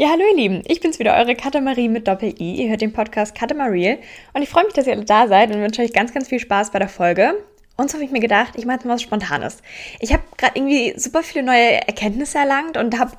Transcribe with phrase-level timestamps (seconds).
[0.00, 2.62] Ja, hallo ihr Lieben, ich bin's wieder, eure Katamarie mit Doppel-I.
[2.62, 3.98] Ihr hört den Podcast Katamarie
[4.32, 6.38] und ich freue mich, dass ihr alle da seid und wünsche euch ganz, ganz viel
[6.38, 7.34] Spaß bei der Folge.
[7.76, 9.56] Und so habe ich mir gedacht, ich mache jetzt mal was Spontanes.
[9.98, 13.10] Ich habe gerade irgendwie super viele neue Erkenntnisse erlangt und habe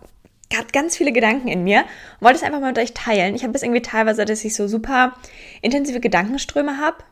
[0.50, 3.35] gerade ganz viele Gedanken in mir und wollte es einfach mal mit euch teilen.
[3.35, 5.15] Ich habe es irgendwie teilweise, dass ich so super
[5.61, 7.03] intensive Gedankenströme habe.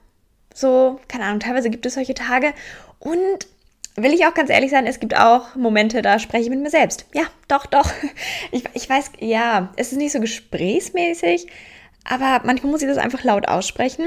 [0.54, 2.54] So, keine Ahnung, teilweise gibt es solche Tage
[3.00, 3.48] und
[3.98, 6.70] will ich auch ganz ehrlich sein, es gibt auch Momente, da spreche ich mit mir
[6.70, 7.06] selbst.
[7.14, 7.92] Ja, doch, doch.
[8.52, 11.48] Ich, ich weiß, ja, es ist nicht so gesprächsmäßig,
[12.06, 14.06] aber manchmal muss ich das einfach laut aussprechen.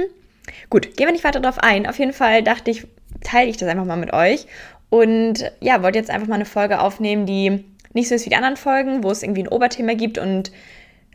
[0.71, 1.87] Gut, gehen wir nicht weiter darauf ein.
[1.87, 2.87] Auf jeden Fall dachte ich,
[3.23, 4.47] teile ich das einfach mal mit euch.
[4.89, 8.37] Und ja, wollte jetzt einfach mal eine Folge aufnehmen, die nicht so ist wie die
[8.37, 10.53] anderen Folgen, wo es irgendwie ein Oberthema gibt und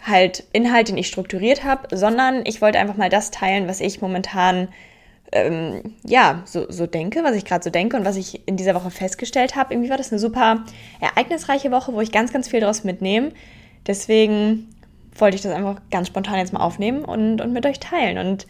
[0.01, 4.01] halt Inhalt, den ich strukturiert habe, sondern ich wollte einfach mal das teilen, was ich
[4.01, 4.67] momentan
[5.31, 8.75] ähm, ja, so, so denke, was ich gerade so denke und was ich in dieser
[8.75, 9.73] Woche festgestellt habe.
[9.73, 10.63] Irgendwie war das eine super
[10.99, 13.31] ereignisreiche Woche, wo ich ganz, ganz viel daraus mitnehme.
[13.87, 14.69] Deswegen
[15.17, 18.17] wollte ich das einfach ganz spontan jetzt mal aufnehmen und, und mit euch teilen.
[18.17, 18.47] Und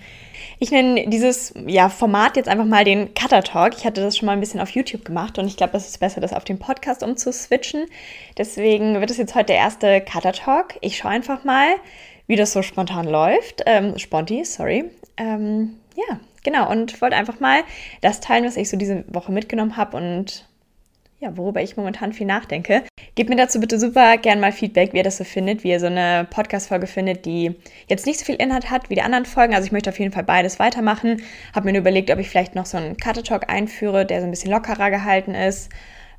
[0.59, 3.75] ich nenne dieses ja, Format jetzt einfach mal den Cutter Talk.
[3.77, 5.99] Ich hatte das schon mal ein bisschen auf YouTube gemacht und ich glaube, es ist
[5.99, 7.85] besser, das auf den Podcast umzuswitchen.
[8.37, 10.75] Deswegen wird es jetzt heute der erste Cutter Talk.
[10.81, 11.67] Ich schaue einfach mal,
[12.27, 13.61] wie das so spontan läuft.
[13.65, 14.85] Ähm, Sponti, sorry.
[15.17, 16.71] Ähm, ja, genau.
[16.71, 17.63] Und wollte einfach mal
[17.99, 20.47] das teilen, was ich so diese Woche mitgenommen habe und
[21.19, 22.83] ja, worüber ich momentan viel nachdenke.
[23.15, 25.79] Gebt mir dazu bitte super gern mal Feedback, wie ihr das so findet, wie ihr
[25.79, 27.55] so eine Podcast-Folge findet, die
[27.87, 29.55] jetzt nicht so viel Inhalt hat wie die anderen Folgen.
[29.55, 31.21] Also ich möchte auf jeden Fall beides weitermachen.
[31.53, 34.31] Habe mir nur überlegt, ob ich vielleicht noch so einen Cutter-Talk einführe, der so ein
[34.31, 35.69] bisschen lockerer gehalten ist.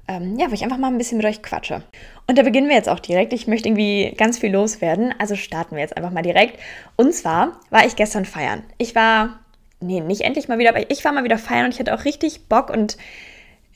[0.08, 1.82] Ähm, ja, wo ich einfach mal ein bisschen mit euch quatsche.
[2.26, 3.32] Und da beginnen wir jetzt auch direkt.
[3.32, 5.12] Ich möchte irgendwie ganz viel loswerden.
[5.18, 6.58] Also starten wir jetzt einfach mal direkt.
[6.96, 8.62] Und zwar war ich gestern feiern.
[8.78, 9.40] Ich war
[9.80, 12.04] nee, nicht endlich mal wieder, aber ich war mal wieder feiern und ich hatte auch
[12.04, 12.96] richtig Bock und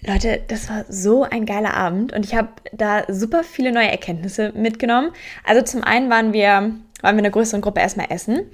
[0.03, 4.51] Leute, das war so ein geiler Abend und ich habe da super viele neue Erkenntnisse
[4.55, 5.13] mitgenommen.
[5.45, 8.47] Also zum einen waren wir, waren wir in einer größeren Gruppe erstmal essen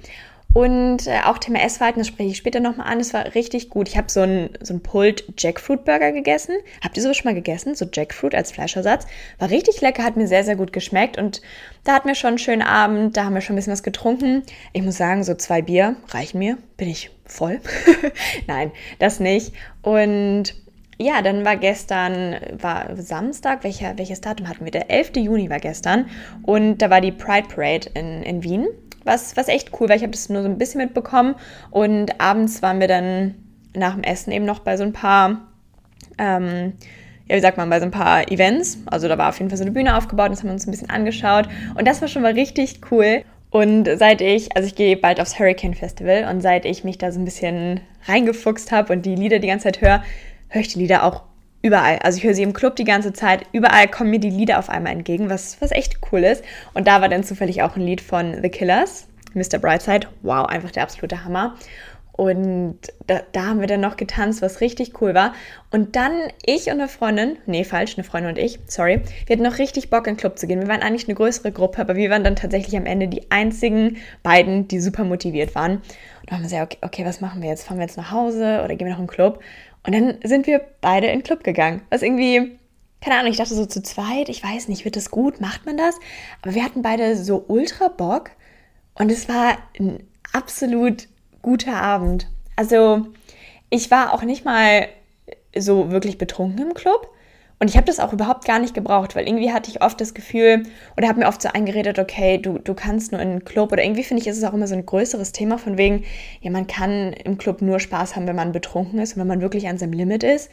[0.57, 2.99] und äh, auch Thema Essverhalten, das spreche ich später nochmal an.
[2.99, 3.87] Es war richtig gut.
[3.87, 6.55] Ich habe so einen so ein Pulled Jackfruit Burger gegessen.
[6.83, 7.75] Habt ihr sowas schon mal gegessen?
[7.75, 9.05] So Jackfruit als Fleischersatz.
[9.37, 11.19] War richtig lecker, hat mir sehr, sehr gut geschmeckt.
[11.19, 11.43] Und
[11.83, 13.15] da hatten wir schon einen schönen Abend.
[13.15, 14.41] Da haben wir schon ein bisschen was getrunken.
[14.73, 16.57] Ich muss sagen, so zwei Bier reichen mir.
[16.75, 17.59] Bin ich voll?
[18.47, 19.53] Nein, das nicht.
[19.83, 20.55] Und
[20.97, 24.71] ja, dann war gestern, war Samstag, welcher, welches Datum hatten wir?
[24.71, 25.17] Der 11.
[25.17, 26.09] Juni war gestern
[26.41, 28.67] und da war die Pride Parade in, in Wien
[29.07, 29.95] was, was echt cool war.
[29.95, 31.35] Ich habe das nur so ein bisschen mitbekommen.
[31.71, 33.35] Und abends waren wir dann
[33.75, 35.47] nach dem Essen eben noch bei so ein paar,
[36.17, 36.73] ähm,
[37.27, 38.79] ja, wie sagt man, bei so ein paar Events.
[38.85, 40.71] Also da war auf jeden Fall so eine Bühne aufgebaut, das haben wir uns ein
[40.71, 41.47] bisschen angeschaut.
[41.75, 43.23] Und das war schon mal richtig cool.
[43.49, 47.11] Und seit ich, also ich gehe bald aufs Hurricane Festival und seit ich mich da
[47.11, 50.03] so ein bisschen reingefuchst habe und die Lieder die ganze Zeit höre,
[50.49, 51.23] höre ich die Lieder auch
[51.67, 51.99] überall.
[51.99, 53.45] Also ich höre sie im Club die ganze Zeit.
[53.51, 56.43] Überall kommen mir die Lieder auf einmal entgegen, was, was echt cool ist.
[56.73, 59.59] Und da war dann zufällig auch ein Lied von The Killers, Mr.
[59.59, 60.07] Brightside.
[60.23, 61.55] Wow, einfach der absolute Hammer.
[62.17, 65.33] Und da, da, haben wir dann noch getanzt, was richtig cool war.
[65.69, 66.13] Und dann
[66.43, 69.91] ich und eine Freundin, nee, falsch, eine Freundin und ich, sorry, wir hatten noch richtig
[69.91, 70.59] Bock in den Club zu gehen.
[70.59, 73.97] Wir waren eigentlich eine größere Gruppe, aber wir waren dann tatsächlich am Ende die einzigen
[74.23, 75.73] beiden, die super motiviert waren.
[75.73, 75.83] Und
[76.25, 77.67] da haben wir gesagt, okay, okay, was machen wir jetzt?
[77.67, 79.39] Fahren wir jetzt nach Hause oder gehen wir noch in den Club?
[79.87, 81.81] Und dann sind wir beide in den Club gegangen.
[81.89, 82.59] Was irgendwie,
[82.99, 85.77] keine Ahnung, ich dachte so zu zweit, ich weiß nicht, wird das gut, macht man
[85.77, 85.95] das?
[86.41, 88.31] Aber wir hatten beide so ultra Bock
[88.95, 90.03] und es war ein
[90.33, 91.07] absolut
[91.41, 92.27] guter Abend.
[92.57, 93.07] Also
[93.69, 94.89] ich war auch nicht mal
[95.57, 97.09] so wirklich betrunken im Club,
[97.59, 100.13] und ich habe das auch überhaupt gar nicht gebraucht, weil irgendwie hatte ich oft das
[100.13, 100.63] Gefühl
[100.95, 103.83] oder habe mir oft so eingeredet, okay, du, du kannst nur in einen Club oder
[103.83, 106.03] irgendwie finde ich, ist es auch immer so ein größeres Thema von wegen,
[106.41, 109.41] ja, man kann im Club nur Spaß haben, wenn man betrunken ist und wenn man
[109.41, 110.51] wirklich an seinem Limit ist.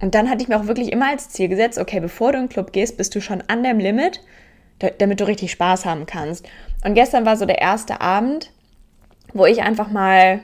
[0.00, 2.44] Und dann hatte ich mir auch wirklich immer als Ziel gesetzt, okay, bevor du in
[2.44, 4.20] den Club gehst, bist du schon an deinem Limit,
[4.98, 6.46] damit du richtig Spaß haben kannst.
[6.84, 8.52] Und gestern war so der erste Abend,
[9.32, 10.40] wo ich einfach mal,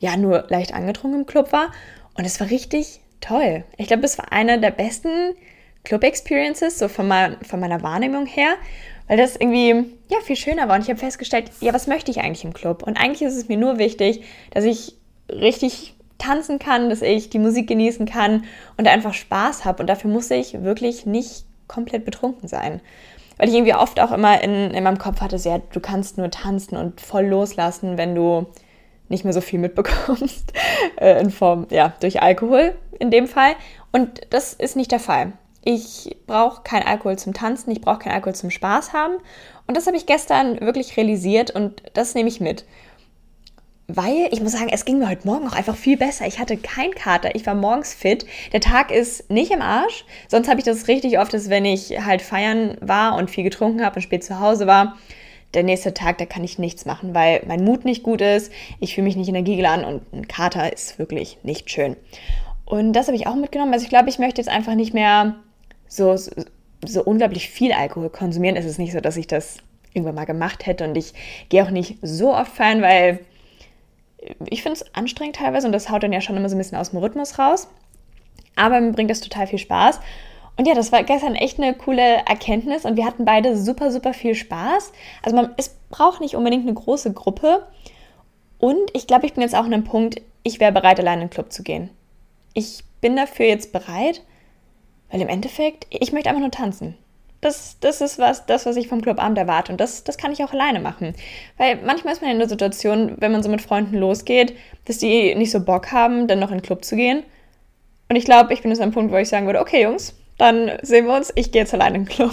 [0.00, 1.70] ja, nur leicht angetrunken im Club war.
[2.14, 3.64] Und es war richtig toll.
[3.76, 5.34] Ich glaube, es war eine der besten
[5.84, 8.54] Club-Experiences, so von, mein, von meiner Wahrnehmung her,
[9.06, 10.76] weil das irgendwie ja, viel schöner war.
[10.76, 12.82] Und ich habe festgestellt, ja, was möchte ich eigentlich im Club?
[12.82, 14.96] Und eigentlich ist es mir nur wichtig, dass ich
[15.30, 18.44] richtig tanzen kann, dass ich die Musik genießen kann
[18.76, 19.82] und einfach Spaß habe.
[19.82, 22.80] Und dafür muss ich wirklich nicht komplett betrunken sein.
[23.36, 26.18] Weil ich irgendwie oft auch immer in, in meinem Kopf hatte, so, ja, du kannst
[26.18, 28.46] nur tanzen und voll loslassen, wenn du
[29.08, 30.52] nicht mehr so viel mitbekommst
[30.96, 33.54] äh, in Form, ja, durch Alkohol in dem Fall.
[33.92, 35.32] Und das ist nicht der Fall.
[35.64, 39.14] Ich brauche keinen Alkohol zum Tanzen, ich brauche keinen Alkohol zum Spaß haben.
[39.66, 42.64] Und das habe ich gestern wirklich realisiert und das nehme ich mit.
[43.90, 46.26] weil ich muss sagen, es ging mir heute Morgen auch einfach viel besser.
[46.26, 48.26] Ich hatte keinen Kater, ich war morgens fit.
[48.52, 50.04] Der Tag ist nicht im Arsch.
[50.28, 53.82] Sonst habe ich das richtig oft, dass wenn ich halt feiern war und viel getrunken
[53.82, 54.98] habe und spät zu Hause war,
[55.54, 58.94] der nächste Tag, da kann ich nichts machen, weil mein Mut nicht gut ist, ich
[58.94, 61.96] fühle mich nicht energiegeladen und ein Kater ist wirklich nicht schön.
[62.64, 63.72] Und das habe ich auch mitgenommen.
[63.72, 65.36] Also ich glaube, ich möchte jetzt einfach nicht mehr
[65.86, 68.56] so, so, unglaublich viel Alkohol konsumieren.
[68.56, 69.58] Es ist nicht so, dass ich das
[69.94, 71.14] irgendwann mal gemacht hätte und ich
[71.48, 73.20] gehe auch nicht so oft feiern, weil
[74.50, 76.76] ich finde es anstrengend teilweise und das haut dann ja schon immer so ein bisschen
[76.76, 77.68] aus dem Rhythmus raus.
[78.54, 80.00] Aber mir bringt das total viel Spaß.
[80.58, 84.12] Und ja, das war gestern echt eine coole Erkenntnis und wir hatten beide super, super
[84.12, 84.92] viel Spaß.
[85.22, 87.68] Also man, es braucht nicht unbedingt eine große Gruppe.
[88.58, 91.26] Und ich glaube, ich bin jetzt auch an einem Punkt, ich wäre bereit, allein in
[91.26, 91.90] den Club zu gehen.
[92.54, 94.22] Ich bin dafür jetzt bereit,
[95.12, 96.96] weil im Endeffekt, ich möchte einfach nur tanzen.
[97.40, 99.70] Das, das ist was, das, was ich vom Clubabend erwarte.
[99.70, 101.14] Und das, das kann ich auch alleine machen.
[101.56, 104.56] Weil manchmal ist man in der Situation, wenn man so mit Freunden losgeht,
[104.86, 107.22] dass die nicht so Bock haben, dann noch in den Club zu gehen.
[108.08, 110.16] Und ich glaube, ich bin jetzt an einem Punkt, wo ich sagen würde, okay, Jungs,
[110.38, 112.32] dann sehen wir uns, ich gehe jetzt alleine in den Club.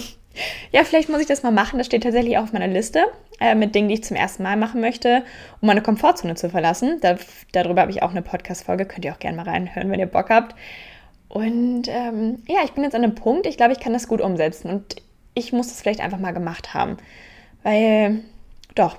[0.70, 1.78] Ja, vielleicht muss ich das mal machen.
[1.78, 3.04] Das steht tatsächlich auch auf meiner Liste
[3.40, 5.24] äh, mit Dingen, die ich zum ersten Mal machen möchte,
[5.60, 6.98] um meine Komfortzone zu verlassen.
[7.00, 7.16] Da,
[7.52, 8.84] darüber habe ich auch eine Podcast-Folge.
[8.86, 10.54] Könnt ihr auch gerne mal reinhören, wenn ihr Bock habt.
[11.28, 14.20] Und ähm, ja, ich bin jetzt an einem Punkt, ich glaube, ich kann das gut
[14.20, 14.70] umsetzen.
[14.70, 14.96] Und
[15.34, 16.98] ich muss das vielleicht einfach mal gemacht haben.
[17.62, 18.20] Weil,
[18.74, 18.98] doch,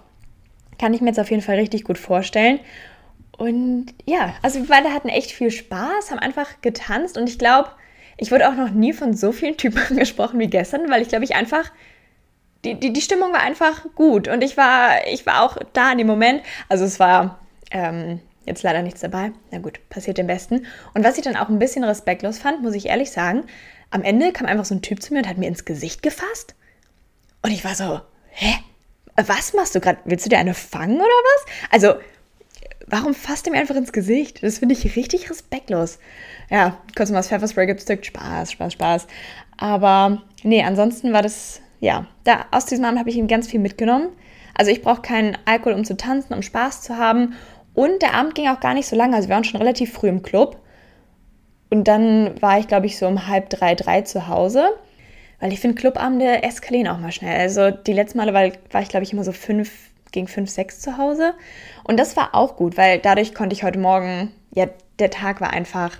[0.79, 2.59] kann ich mir jetzt auf jeden Fall richtig gut vorstellen.
[3.37, 7.69] Und ja, also wir beide hatten echt viel Spaß, haben einfach getanzt und ich glaube,
[8.17, 11.23] ich wurde auch noch nie von so vielen Typen angesprochen wie gestern, weil ich glaube,
[11.23, 11.71] ich einfach,
[12.65, 15.99] die, die, die Stimmung war einfach gut und ich war, ich war auch da in
[15.99, 16.41] dem Moment.
[16.69, 17.39] Also es war
[17.71, 19.31] ähm, jetzt leider nichts dabei.
[19.51, 20.65] Na gut, passiert dem Besten.
[20.93, 23.43] Und was ich dann auch ein bisschen respektlos fand, muss ich ehrlich sagen,
[23.91, 26.55] am Ende kam einfach so ein Typ zu mir und hat mir ins Gesicht gefasst.
[27.41, 28.55] Und ich war so, hä?
[29.15, 29.99] Was machst du gerade?
[30.05, 31.45] Willst du dir eine fangen oder was?
[31.71, 31.95] Also,
[32.87, 34.41] warum fasst er mir einfach ins Gesicht?
[34.43, 35.99] Das finde ich richtig respektlos.
[36.49, 38.05] Ja, kurz mal das Pfefferspray gestückt.
[38.05, 39.07] Spaß, Spaß, Spaß.
[39.57, 43.59] Aber nee, ansonsten war das, ja, da aus diesem Abend habe ich ihm ganz viel
[43.59, 44.09] mitgenommen.
[44.55, 47.35] Also ich brauche keinen Alkohol, um zu tanzen, um Spaß zu haben.
[47.73, 49.15] Und der Abend ging auch gar nicht so lange.
[49.15, 50.57] Also wir waren schon relativ früh im Club.
[51.69, 54.69] Und dann war ich, glaube ich, so um halb drei, drei zu Hause.
[55.39, 57.39] Weil ich finde, Clubabende eskalieren auch mal schnell.
[57.39, 59.71] Also die letzten Male war, war ich, glaube ich, immer so fünf,
[60.11, 61.33] gegen fünf, sechs zu Hause.
[61.83, 64.67] Und das war auch gut, weil dadurch konnte ich heute Morgen, ja,
[64.99, 65.97] der Tag war einfach,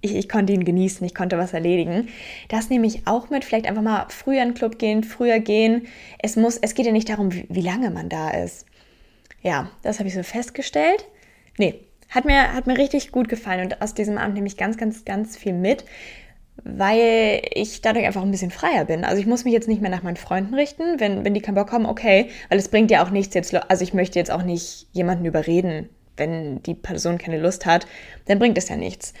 [0.00, 2.08] ich, ich konnte ihn genießen, ich konnte was erledigen.
[2.48, 5.86] Das nehme ich auch mit, vielleicht einfach mal früher in den Club gehen, früher gehen.
[6.18, 8.66] Es muss, es geht ja nicht darum, wie, wie lange man da ist.
[9.42, 11.06] Ja, das habe ich so festgestellt.
[11.58, 14.76] Nee, hat mir, hat mir richtig gut gefallen und aus diesem Abend nehme ich ganz,
[14.76, 15.84] ganz, ganz viel mit,
[16.64, 19.04] weil ich dadurch einfach ein bisschen freier bin.
[19.04, 21.54] Also ich muss mich jetzt nicht mehr nach meinen Freunden richten, wenn, wenn die keinen
[21.54, 24.42] Bock haben, okay, weil es bringt ja auch nichts jetzt, also ich möchte jetzt auch
[24.42, 27.86] nicht jemanden überreden, wenn die Person keine Lust hat,
[28.26, 29.14] dann bringt es ja nichts.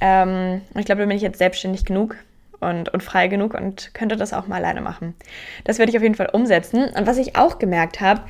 [0.00, 2.16] Ähm, ich glaube, da bin ich jetzt selbstständig genug
[2.60, 5.14] und, und frei genug und könnte das auch mal alleine machen.
[5.64, 6.84] Das werde ich auf jeden Fall umsetzen.
[6.84, 8.22] Und was ich auch gemerkt habe,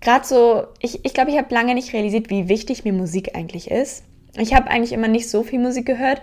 [0.00, 3.70] gerade so, ich, ich glaube, ich habe lange nicht realisiert, wie wichtig mir Musik eigentlich
[3.70, 4.04] ist.
[4.36, 6.22] Ich habe eigentlich immer nicht so viel Musik gehört,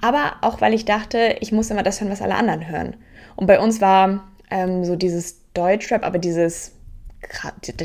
[0.00, 2.96] aber auch weil ich dachte, ich muss immer das hören, was alle anderen hören.
[3.36, 6.72] Und bei uns war ähm, so dieses Deutschrap, aber dieses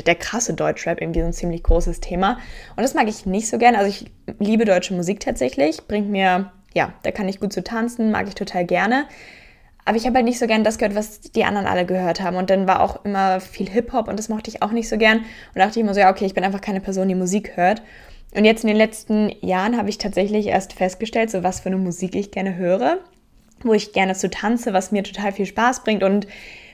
[0.06, 2.38] der krasse Deutschrap irgendwie so ein ziemlich großes Thema.
[2.76, 3.78] Und das mag ich nicht so gerne.
[3.78, 8.12] Also ich liebe deutsche Musik tatsächlich, bringt mir, ja, da kann ich gut zu tanzen,
[8.12, 9.06] mag ich total gerne.
[9.84, 12.36] Aber ich habe halt nicht so gern das gehört, was die anderen alle gehört haben.
[12.36, 15.18] Und dann war auch immer viel Hip-Hop und das mochte ich auch nicht so gern.
[15.18, 17.82] Und dachte ich immer so, ja, okay, ich bin einfach keine Person, die Musik hört.
[18.34, 21.76] Und jetzt in den letzten Jahren habe ich tatsächlich erst festgestellt, so was für eine
[21.76, 22.98] Musik ich gerne höre,
[23.62, 26.26] wo ich gerne zu tanze, was mir total viel Spaß bringt und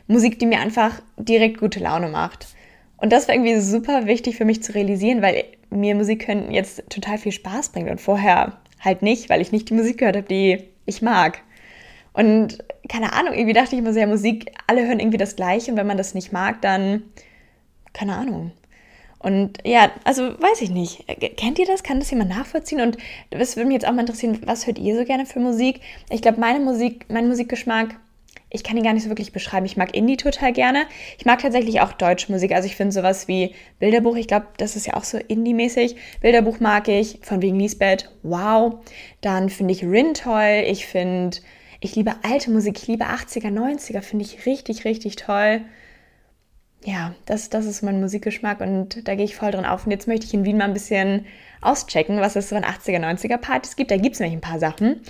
[0.06, 2.48] Musik, die mir einfach direkt gute Laune macht.
[2.96, 6.82] Und das war irgendwie super wichtig für mich zu realisieren, weil mir Musik hören jetzt
[6.90, 10.26] total viel Spaß bringt und vorher halt nicht, weil ich nicht die Musik gehört habe,
[10.26, 11.42] die ich mag.
[12.12, 15.76] Und keine Ahnung, irgendwie dachte ich immer sehr, Musik, alle hören irgendwie das Gleiche und
[15.76, 17.02] wenn man das nicht mag, dann
[17.92, 18.52] keine Ahnung.
[19.20, 21.04] Und ja, also weiß ich nicht.
[21.36, 21.82] Kennt ihr das?
[21.82, 22.80] Kann das jemand nachvollziehen?
[22.80, 22.96] Und
[23.28, 25.80] das würde mich jetzt auch mal interessieren, was hört ihr so gerne für Musik?
[26.10, 27.96] Ich glaube, meine Musik, mein Musikgeschmack,
[28.48, 29.66] ich kann ihn gar nicht so wirklich beschreiben.
[29.66, 30.86] Ich mag Indie total gerne.
[31.18, 32.52] Ich mag tatsächlich auch deutsche Musik.
[32.52, 35.96] Also ich finde sowas wie Bilderbuch, ich glaube, das ist ja auch so Indie-mäßig.
[36.20, 38.80] Bilderbuch mag ich, von wegen Lisbeth, wow.
[39.20, 40.64] Dann finde ich Rin toll.
[40.66, 41.38] Ich finde
[41.80, 45.62] ich liebe alte Musik, ich liebe 80er, 90er, finde ich richtig, richtig toll.
[46.82, 49.84] Ja, das, das ist mein Musikgeschmack und da gehe ich voll drin auf.
[49.84, 51.26] Und jetzt möchte ich in Wien mal ein bisschen
[51.60, 53.90] auschecken, was es so an 80er, 90er Partys gibt.
[53.90, 55.02] Da gibt es nämlich ein paar Sachen.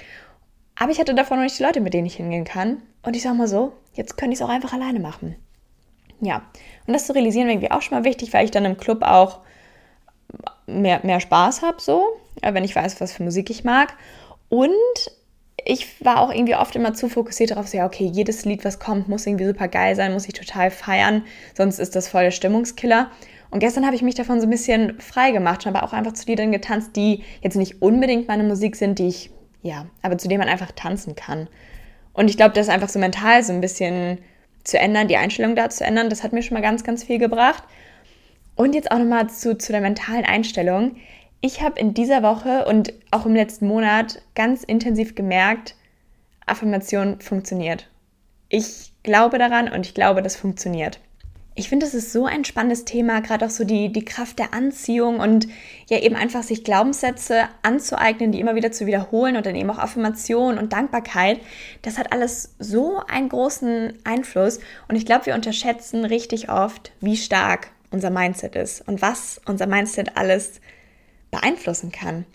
[0.76, 2.82] Aber ich hatte davon noch nicht die Leute, mit denen ich hingehen kann.
[3.02, 5.36] Und ich sag mal so, jetzt könnte ich es auch einfach alleine machen.
[6.20, 6.42] Ja,
[6.86, 9.02] und das zu realisieren, war irgendwie auch schon mal wichtig, weil ich dann im Club
[9.02, 9.40] auch
[10.66, 12.04] mehr, mehr Spaß habe, so,
[12.42, 13.94] äh, wenn ich weiß, was für Musik ich mag.
[14.48, 14.70] Und
[15.64, 18.78] ich war auch irgendwie oft immer zu fokussiert darauf, so, ja, okay, jedes Lied, was
[18.78, 21.24] kommt, muss irgendwie super geil sein, muss ich total feiern,
[21.56, 23.10] sonst ist das voll der Stimmungskiller.
[23.50, 26.26] Und gestern habe ich mich davon so ein bisschen frei gemacht aber auch einfach zu
[26.26, 29.30] Liedern getanzt, die jetzt nicht unbedingt meine Musik sind, die ich,
[29.62, 31.48] ja, aber zu denen man einfach tanzen kann.
[32.12, 34.18] Und ich glaube, das einfach so mental so ein bisschen
[34.62, 37.18] zu ändern, die Einstellung da zu ändern, das hat mir schon mal ganz, ganz viel
[37.18, 37.64] gebracht.
[38.56, 40.96] Und jetzt auch nochmal zu, zu der mentalen Einstellung.
[41.42, 45.74] Ich habe in dieser Woche und auch im letzten Monat ganz intensiv gemerkt,
[46.44, 47.88] Affirmation funktioniert.
[48.50, 51.00] Ich glaube daran und ich glaube, das funktioniert.
[51.54, 54.54] Ich finde, es ist so ein spannendes Thema, gerade auch so die, die Kraft der
[54.54, 55.48] Anziehung und
[55.88, 59.78] ja eben einfach sich Glaubenssätze anzueignen, die immer wieder zu wiederholen und dann eben auch
[59.78, 61.40] Affirmation und Dankbarkeit.
[61.82, 67.16] Das hat alles so einen großen Einfluss und ich glaube, wir unterschätzen richtig oft, wie
[67.16, 70.60] stark unser Mindset ist und was unser Mindset alles
[71.30, 72.26] beeinflussen kann.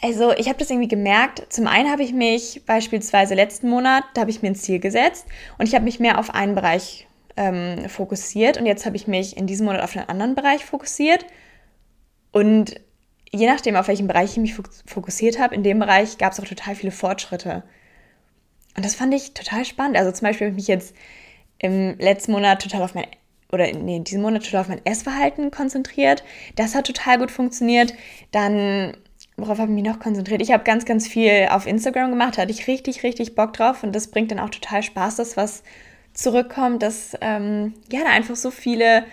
[0.00, 1.52] Also ich habe das irgendwie gemerkt.
[1.52, 5.26] Zum einen habe ich mich beispielsweise letzten Monat, da habe ich mir ein Ziel gesetzt
[5.58, 9.36] und ich habe mich mehr auf einen Bereich ähm, fokussiert und jetzt habe ich mich
[9.36, 11.26] in diesem Monat auf einen anderen Bereich fokussiert
[12.32, 12.80] und
[13.30, 14.54] je nachdem, auf welchen Bereich ich mich
[14.86, 17.62] fokussiert habe, in dem Bereich gab es auch total viele Fortschritte.
[18.76, 19.96] Und das fand ich total spannend.
[19.96, 20.94] Also zum Beispiel habe ich mich jetzt
[21.58, 23.06] im letzten Monat total auf mein
[23.52, 26.22] oder nee, in diesem Monat total auf mein Essverhalten konzentriert.
[26.56, 27.94] Das hat total gut funktioniert.
[28.30, 28.96] Dann,
[29.36, 30.42] worauf habe ich mich noch konzentriert?
[30.42, 33.82] Ich habe ganz, ganz viel auf Instagram gemacht, da hatte ich richtig, richtig Bock drauf
[33.82, 35.62] und das bringt dann auch total Spaß, dass was
[36.12, 39.04] zurückkommt, dass ähm, ja, da einfach so viele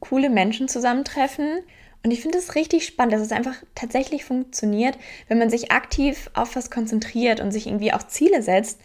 [0.00, 1.60] coole Menschen zusammentreffen.
[2.04, 4.96] Und ich finde es richtig spannend, dass es einfach tatsächlich funktioniert,
[5.28, 8.80] wenn man sich aktiv auf was konzentriert und sich irgendwie auch Ziele setzt,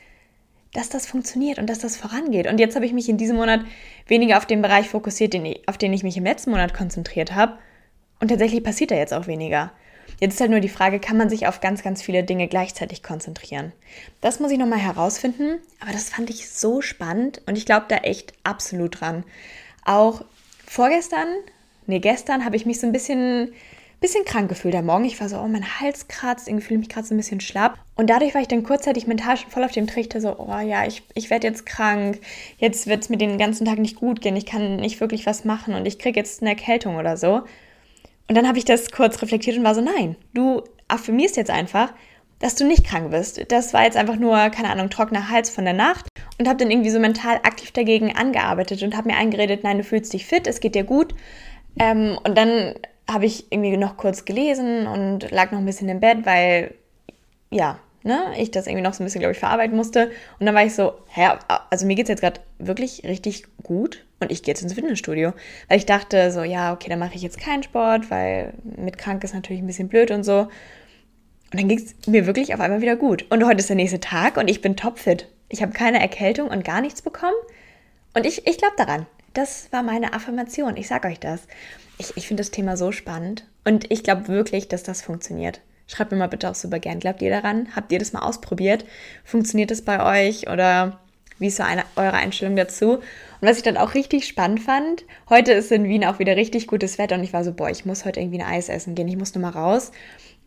[0.74, 2.48] dass das funktioniert und dass das vorangeht.
[2.48, 3.62] Und jetzt habe ich mich in diesem Monat
[4.08, 7.58] weniger auf den Bereich fokussiert, den, auf den ich mich im letzten Monat konzentriert habe.
[8.20, 9.72] Und tatsächlich passiert da jetzt auch weniger.
[10.20, 13.04] Jetzt ist halt nur die Frage, kann man sich auf ganz, ganz viele Dinge gleichzeitig
[13.04, 13.72] konzentrieren?
[14.22, 17.98] Das muss ich nochmal herausfinden, aber das fand ich so spannend und ich glaube da
[17.98, 19.24] echt absolut dran.
[19.86, 20.24] Auch
[20.66, 21.28] vorgestern,
[21.88, 23.54] nee, gestern habe ich mich so ein bisschen
[24.04, 25.06] bisschen krank gefühlt am Morgen.
[25.06, 27.40] Ich war so, oh, mein Hals kratzt, irgendwie fühle ich mich gerade so ein bisschen
[27.40, 27.80] schlapp.
[27.96, 30.86] Und dadurch war ich dann kurzzeitig mental schon voll auf dem Trichter, so, oh ja,
[30.86, 32.20] ich, ich werde jetzt krank,
[32.58, 35.46] jetzt wird es mir den ganzen Tag nicht gut gehen, ich kann nicht wirklich was
[35.46, 37.44] machen und ich kriege jetzt eine Erkältung oder so.
[38.28, 41.94] Und dann habe ich das kurz reflektiert und war so, nein, du affirmierst jetzt einfach,
[42.40, 43.52] dass du nicht krank bist.
[43.52, 46.08] Das war jetzt einfach nur, keine Ahnung, trockener Hals von der Nacht
[46.38, 49.84] und habe dann irgendwie so mental aktiv dagegen angearbeitet und habe mir eingeredet, nein, du
[49.86, 51.16] fühlst dich fit, es geht dir gut.
[51.80, 52.76] Ähm, und dann
[53.10, 56.74] habe ich irgendwie noch kurz gelesen und lag noch ein bisschen im Bett, weil,
[57.50, 60.12] ja, ne, ich das irgendwie noch so ein bisschen, glaube ich, verarbeiten musste.
[60.40, 61.30] Und dann war ich so, hä,
[61.70, 65.34] also mir geht es jetzt gerade wirklich richtig gut und ich gehe jetzt ins Fitnessstudio.
[65.68, 69.24] Weil ich dachte so, ja, okay, dann mache ich jetzt keinen Sport, weil mit krank
[69.24, 70.48] ist natürlich ein bisschen blöd und so.
[71.52, 73.30] Und dann ging es mir wirklich auf einmal wieder gut.
[73.30, 75.28] Und heute ist der nächste Tag und ich bin topfit.
[75.50, 77.36] Ich habe keine Erkältung und gar nichts bekommen.
[78.16, 79.06] Und ich, ich glaube daran.
[79.34, 80.78] Das war meine Affirmation.
[80.78, 81.48] Ich sage euch das
[81.98, 85.62] ich, ich finde das Thema so spannend und ich glaube wirklich, dass das funktioniert.
[85.88, 87.00] Schreibt mir mal bitte auch super gern.
[87.00, 87.68] Glaubt ihr daran?
[87.76, 88.86] Habt ihr das mal ausprobiert?
[89.24, 91.00] Funktioniert das bei euch oder
[91.40, 92.94] wie ist so eine, eure Einstellung dazu?
[92.94, 93.02] Und
[93.42, 96.98] was ich dann auch richtig spannend fand, heute ist in Wien auch wieder richtig gutes
[96.98, 99.08] Wetter und ich war so, boah, ich muss heute irgendwie ein Eis essen gehen.
[99.08, 99.92] Ich muss nur mal raus,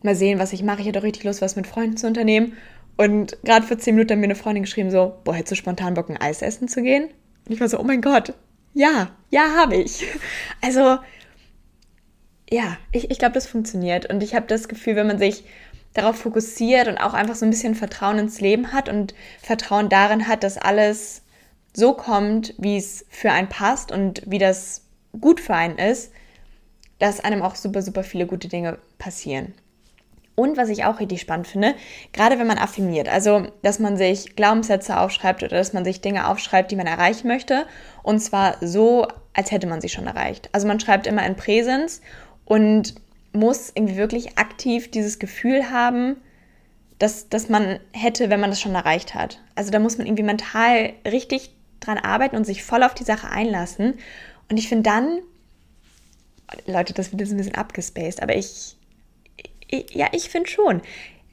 [0.01, 0.81] mal sehen, was ich mache.
[0.81, 2.57] Ich hatte auch richtig Lust, was mit Freunden zu unternehmen.
[2.97, 5.93] Und gerade vor zehn Minuten hat mir eine Freundin geschrieben, so, boah, hättest du spontan
[5.93, 7.09] Bock, ein Eis essen zu gehen?
[7.45, 8.33] Und ich war so, oh mein Gott,
[8.77, 10.05] ja, ja, habe ich.
[10.61, 10.99] Also,
[12.49, 14.05] ja, ich, ich glaube, das funktioniert.
[14.09, 15.43] Und ich habe das Gefühl, wenn man sich
[15.93, 20.27] darauf fokussiert und auch einfach so ein bisschen Vertrauen ins Leben hat und Vertrauen darin
[20.27, 21.23] hat, dass alles
[21.73, 24.83] so kommt, wie es für einen passt und wie das
[25.19, 26.11] gut für einen ist,
[26.99, 29.53] dass einem auch super, super viele gute Dinge passieren.
[30.39, 31.73] Und was ich auch richtig spannend finde,
[32.13, 36.27] gerade wenn man affirmiert, also dass man sich Glaubenssätze aufschreibt oder dass man sich Dinge
[36.27, 37.65] aufschreibt, die man erreichen möchte,
[38.07, 40.47] und zwar so, als hätte man sie schon erreicht.
[40.53, 41.99] Also man schreibt immer in Präsens
[42.45, 42.95] und
[43.33, 46.15] muss irgendwie wirklich aktiv dieses Gefühl haben,
[46.99, 49.41] dass, dass man hätte, wenn man das schon erreicht hat.
[49.55, 53.29] Also da muss man irgendwie mental richtig dran arbeiten und sich voll auf die Sache
[53.29, 53.95] einlassen.
[54.49, 55.19] Und ich finde dann,
[56.65, 58.77] Leute, das wird jetzt ein bisschen abgespaced, aber ich,
[59.67, 60.81] ich ja, ich finde schon.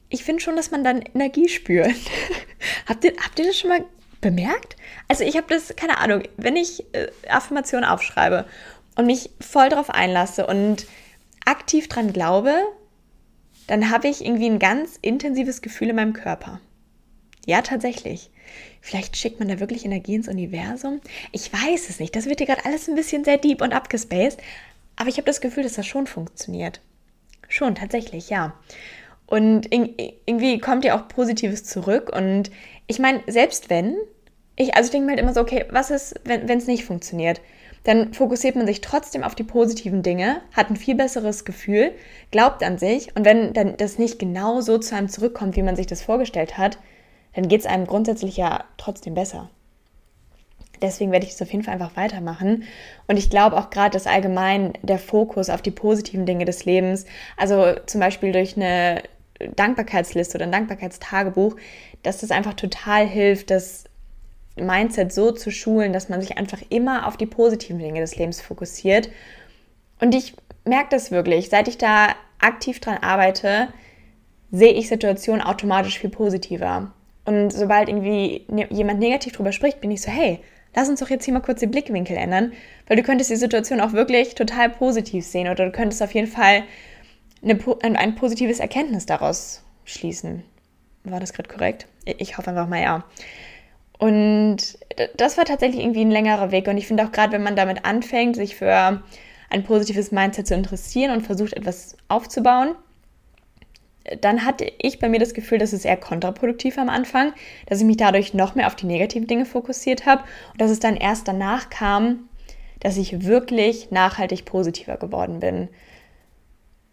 [0.09, 1.95] Ich finde schon, dass man dann Energie spürt.
[2.85, 3.85] habt, ihr, habt ihr das schon mal
[4.25, 4.75] bemerkt?
[5.07, 8.45] Also ich habe das, keine Ahnung, wenn ich äh, Affirmationen aufschreibe
[8.95, 10.87] und mich voll darauf einlasse und
[11.45, 12.55] aktiv dran glaube,
[13.67, 16.59] dann habe ich irgendwie ein ganz intensives Gefühl in meinem Körper.
[17.45, 18.31] Ja, tatsächlich.
[18.81, 21.01] Vielleicht schickt man da wirklich Energie ins Universum.
[21.31, 22.15] Ich weiß es nicht.
[22.15, 24.39] Das wird hier gerade alles ein bisschen sehr deep und abgespaced.
[24.95, 26.81] Aber ich habe das Gefühl, dass das schon funktioniert.
[27.47, 28.55] Schon, tatsächlich, ja.
[29.27, 32.11] Und irgendwie kommt ja auch Positives zurück.
[32.15, 32.49] Und
[32.87, 33.97] ich meine, selbst wenn,
[34.55, 37.41] ich, also ich denke mir halt immer so, okay, was ist, wenn es nicht funktioniert?
[37.83, 41.91] Dann fokussiert man sich trotzdem auf die positiven Dinge, hat ein viel besseres Gefühl,
[42.31, 43.15] glaubt an sich.
[43.15, 46.57] Und wenn dann das nicht genau so zu einem zurückkommt, wie man sich das vorgestellt
[46.57, 46.79] hat,
[47.33, 49.49] dann geht es einem grundsätzlich ja trotzdem besser.
[50.81, 52.63] Deswegen werde ich es auf jeden Fall einfach weitermachen.
[53.07, 57.05] Und ich glaube auch gerade, dass allgemein der Fokus auf die positiven Dinge des Lebens,
[57.37, 59.03] also zum Beispiel durch eine
[59.55, 61.55] Dankbarkeitsliste oder ein Dankbarkeitstagebuch,
[62.03, 63.85] dass das einfach total hilft, das
[64.55, 68.41] Mindset so zu schulen, dass man sich einfach immer auf die positiven Dinge des Lebens
[68.41, 69.09] fokussiert.
[69.99, 73.69] Und ich merke das wirklich, seit ich da aktiv dran arbeite,
[74.51, 76.91] sehe ich Situationen automatisch viel positiver.
[77.25, 80.39] Und sobald irgendwie ne, jemand negativ drüber spricht, bin ich so, hey,
[80.75, 82.53] lass uns doch jetzt hier mal kurz den Blickwinkel ändern,
[82.87, 86.27] weil du könntest die Situation auch wirklich total positiv sehen oder du könntest auf jeden
[86.27, 86.63] Fall
[87.43, 87.59] eine,
[87.99, 90.43] ein positives Erkenntnis daraus schließen.
[91.03, 91.87] War das gerade korrekt?
[92.05, 93.03] Ich hoffe einfach mal ja.
[93.97, 94.77] Und
[95.17, 96.67] das war tatsächlich irgendwie ein längerer Weg.
[96.67, 99.01] Und ich finde auch gerade, wenn man damit anfängt, sich für
[99.49, 102.75] ein positives Mindset zu interessieren und versucht, etwas aufzubauen,
[104.21, 107.33] dann hatte ich bei mir das Gefühl, dass es eher kontraproduktiv am Anfang,
[107.65, 110.79] dass ich mich dadurch noch mehr auf die negativen Dinge fokussiert habe und dass es
[110.79, 112.29] dann erst danach kam,
[112.81, 115.69] dass ich wirklich nachhaltig positiver geworden bin.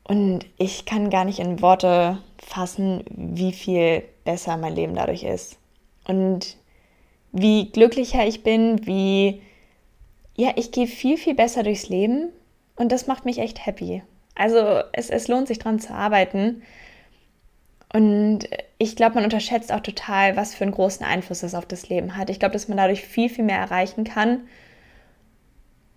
[0.04, 5.59] Und ich kann gar nicht in Worte fassen, wie viel besser mein Leben dadurch ist.
[6.06, 6.56] Und
[7.32, 9.42] wie glücklicher ich bin, wie,
[10.36, 12.28] ja, ich gehe viel, viel besser durchs Leben
[12.76, 14.02] und das macht mich echt happy.
[14.34, 16.62] Also es, es lohnt sich dran zu arbeiten
[17.92, 18.48] und
[18.78, 22.16] ich glaube, man unterschätzt auch total, was für einen großen Einfluss das auf das Leben
[22.16, 22.30] hat.
[22.30, 24.48] Ich glaube, dass man dadurch viel, viel mehr erreichen kann.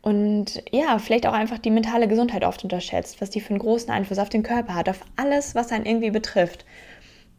[0.01, 3.89] Und ja, vielleicht auch einfach die mentale Gesundheit oft unterschätzt, was die für einen großen
[3.89, 6.65] Einfluss auf den Körper hat, auf alles, was einen irgendwie betrifft.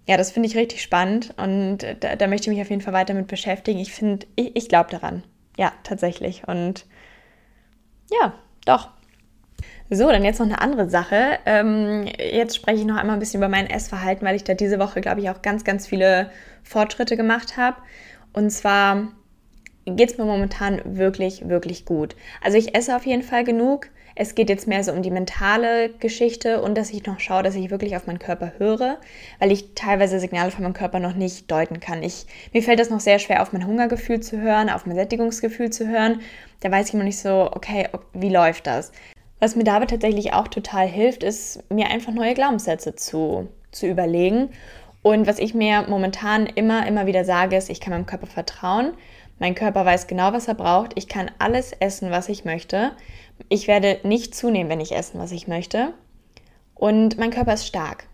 [0.06, 2.94] Ja, das finde ich richtig spannend und da, da, möchte ich mich auf jeden Fall
[2.94, 3.80] weiter mit beschäftigen.
[3.80, 5.24] Ich finde, ich, ich glaube daran.
[5.58, 6.46] Ja, tatsächlich.
[6.46, 6.86] Und
[8.10, 8.34] ja,
[8.64, 8.90] doch.
[9.90, 11.38] So, dann jetzt noch eine andere Sache.
[11.44, 14.78] Ähm, jetzt spreche ich noch einmal ein bisschen über mein Essverhalten, weil ich da diese
[14.78, 16.30] Woche, glaube ich, auch ganz, ganz viele
[16.62, 17.76] Fortschritte gemacht habe.
[18.32, 19.08] Und zwar
[19.86, 22.16] geht es mir momentan wirklich, wirklich gut.
[22.42, 23.88] Also ich esse auf jeden Fall genug.
[24.18, 27.54] Es geht jetzt mehr so um die mentale Geschichte und dass ich noch schaue, dass
[27.54, 28.96] ich wirklich auf meinen Körper höre,
[29.38, 32.02] weil ich teilweise Signale von meinem Körper noch nicht deuten kann.
[32.02, 32.24] Ich,
[32.54, 35.86] mir fällt das noch sehr schwer, auf mein Hungergefühl zu hören, auf mein Sättigungsgefühl zu
[35.86, 36.22] hören.
[36.60, 38.90] Da weiß ich immer nicht so, okay, wie läuft das?
[39.38, 44.48] Was mir dabei tatsächlich auch total hilft, ist mir einfach neue Glaubenssätze zu, zu überlegen.
[45.02, 48.94] Und was ich mir momentan immer, immer wieder sage, ist, ich kann meinem Körper vertrauen.
[49.38, 50.92] Mein Körper weiß genau, was er braucht.
[50.94, 52.92] Ich kann alles essen, was ich möchte.
[53.48, 55.92] Ich werde nicht zunehmen, wenn ich essen, was ich möchte.
[56.74, 58.06] Und mein Körper ist stark.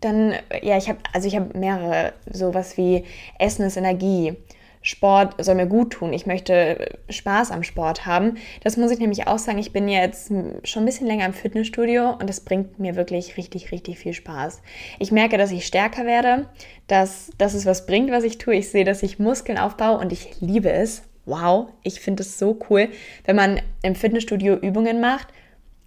[0.00, 3.04] Dann, ja, ich habe, also ich habe mehrere, sowas wie
[3.38, 4.36] Essen ist Energie
[4.82, 8.38] Sport soll mir gut tun, ich möchte Spaß am Sport haben.
[8.64, 10.32] Das muss ich nämlich auch sagen, ich bin jetzt
[10.64, 14.62] schon ein bisschen länger im Fitnessstudio und das bringt mir wirklich richtig, richtig viel Spaß.
[14.98, 16.46] Ich merke, dass ich stärker werde,
[16.86, 18.54] dass, dass es was bringt, was ich tue.
[18.54, 21.02] Ich sehe, dass ich Muskeln aufbaue und ich liebe es.
[21.30, 22.88] Wow, ich finde es so cool,
[23.24, 25.28] wenn man im Fitnessstudio Übungen macht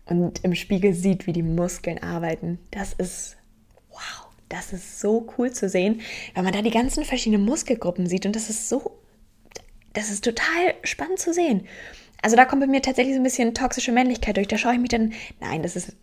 [0.06, 2.60] und im Spiegel sieht, wie die Muskeln arbeiten.
[2.72, 3.36] Das ist
[3.92, 4.28] wow.
[4.48, 6.02] Das ist so cool zu sehen,
[6.36, 9.00] weil man da die ganzen verschiedenen Muskelgruppen sieht und das ist so,
[9.94, 11.68] das ist total spannend zu sehen.
[12.22, 14.48] Also da kommt bei mir tatsächlich so ein bisschen toxische Männlichkeit durch.
[14.48, 15.94] Da schaue ich mich dann, nein, das ist,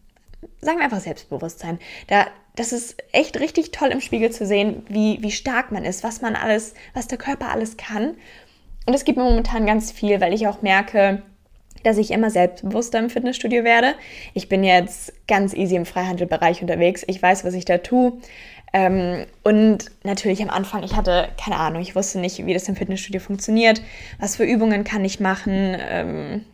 [0.61, 1.79] sagen wir einfach Selbstbewusstsein.
[2.09, 2.27] Da,
[2.57, 6.21] das ist echt richtig toll im Spiegel zu sehen, wie, wie stark man ist, was
[6.21, 8.17] man alles, was der Körper alles kann.
[8.91, 11.23] Und es gibt mir momentan ganz viel, weil ich auch merke,
[11.85, 13.95] dass ich immer selbstbewusster im Fitnessstudio werde.
[14.35, 17.05] Ich bin jetzt ganz easy im Freihandelbereich unterwegs.
[17.07, 18.15] Ich weiß, was ich da tue.
[18.73, 22.75] Ähm, und natürlich am Anfang, ich hatte keine Ahnung, ich wusste nicht, wie das im
[22.75, 23.81] Fitnessstudio funktioniert,
[24.19, 26.45] was für Übungen kann ich machen, ähm,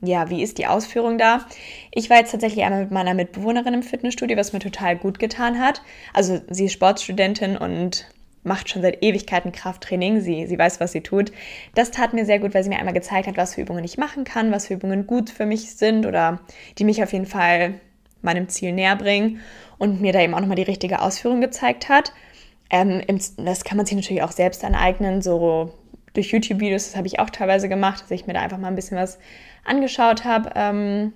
[0.00, 1.44] ja, wie ist die Ausführung da?
[1.90, 5.60] Ich war jetzt tatsächlich einmal mit meiner Mitbewohnerin im Fitnessstudio, was mir total gut getan
[5.60, 5.82] hat.
[6.14, 8.06] Also sie ist Sportstudentin und
[8.44, 10.20] macht schon seit Ewigkeiten Krafttraining.
[10.20, 11.32] Sie, sie weiß, was sie tut.
[11.74, 13.98] Das tat mir sehr gut, weil sie mir einmal gezeigt hat, was für Übungen ich
[13.98, 16.40] machen kann, was für Übungen gut für mich sind oder
[16.78, 17.74] die mich auf jeden Fall
[18.22, 19.40] meinem Ziel näher bringen
[19.78, 22.12] und mir da eben auch nochmal die richtige Ausführung gezeigt hat.
[22.70, 23.02] Ähm,
[23.36, 25.72] das kann man sich natürlich auch selbst aneignen, so
[26.14, 28.76] durch YouTube-Videos, das habe ich auch teilweise gemacht, dass ich mir da einfach mal ein
[28.76, 29.18] bisschen was
[29.64, 30.50] angeschaut habe.
[30.54, 31.12] Ähm,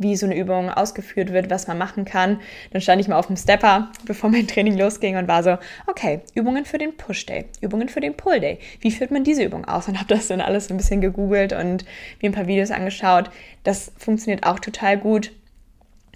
[0.00, 2.40] wie so eine Übung ausgeführt wird, was man machen kann.
[2.72, 6.22] Dann stand ich mal auf dem Stepper, bevor mein Training losging und war so, okay,
[6.34, 8.58] Übungen für den Push Day, Übungen für den Pull Day.
[8.80, 9.88] Wie führt man diese Übung aus?
[9.88, 11.84] Und habe das dann alles ein bisschen gegoogelt und
[12.22, 13.30] mir ein paar Videos angeschaut.
[13.62, 15.32] Das funktioniert auch total gut.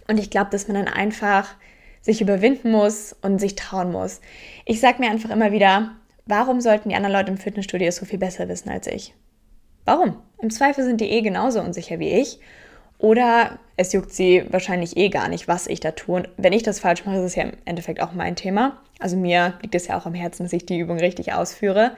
[0.09, 1.55] Und ich glaube, dass man dann einfach
[2.01, 4.23] sich überwinden muss und sich trauen muss.
[4.65, 5.91] Ich sage mir einfach immer wieder,
[6.25, 9.15] warum sollten die anderen Leute im Fitnessstudio so viel besser wissen als ich?
[9.85, 10.17] Warum?
[10.41, 12.41] Im Zweifel sind die eh genauso unsicher wie ich.
[12.99, 16.17] Oder es juckt sie wahrscheinlich eh gar nicht, was ich da tue.
[16.17, 18.81] Und wenn ich das falsch mache, ist es ja im Endeffekt auch mein Thema.
[19.01, 21.97] Also mir liegt es ja auch am Herzen, dass ich die Übung richtig ausführe.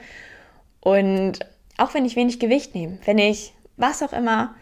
[0.79, 1.39] Und
[1.77, 4.55] auch wenn ich wenig Gewicht nehme, wenn ich was auch immer,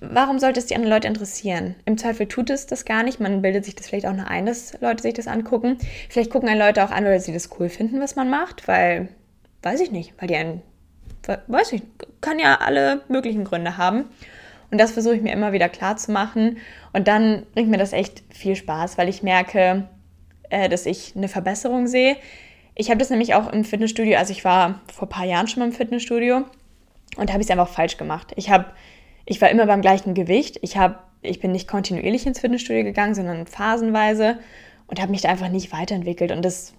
[0.00, 1.76] warum sollte es die anderen Leute interessieren?
[1.84, 3.20] Im Zweifel tut es das gar nicht.
[3.20, 5.78] Man bildet sich das vielleicht auch nur ein, dass Leute sich das angucken.
[6.08, 9.08] Vielleicht gucken einen Leute auch an, weil sie das cool finden, was man macht, weil,
[9.62, 10.62] weiß ich nicht, weil die einen,
[11.46, 11.82] weiß ich,
[12.20, 14.06] kann ja alle möglichen Gründe haben.
[14.72, 16.56] Und das versuche ich mir immer wieder klar zu machen.
[16.94, 19.86] Und dann bringt mir das echt viel Spaß, weil ich merke,
[20.48, 22.16] äh, dass ich eine Verbesserung sehe.
[22.74, 25.60] Ich habe das nämlich auch im Fitnessstudio, also ich war vor ein paar Jahren schon
[25.60, 26.44] mal im Fitnessstudio
[27.18, 28.32] und habe es einfach falsch gemacht.
[28.36, 28.64] Ich habe,
[29.26, 30.58] ich war immer beim gleichen Gewicht.
[30.62, 34.38] Ich habe, ich bin nicht kontinuierlich ins Fitnessstudio gegangen, sondern phasenweise
[34.86, 36.32] und habe mich da einfach nicht weiterentwickelt.
[36.32, 36.72] Und das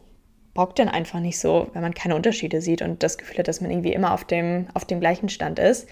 [0.56, 3.62] bockt dann einfach nicht so, wenn man keine Unterschiede sieht und das Gefühl hat, dass
[3.62, 5.88] man irgendwie immer auf dem, auf dem gleichen Stand ist.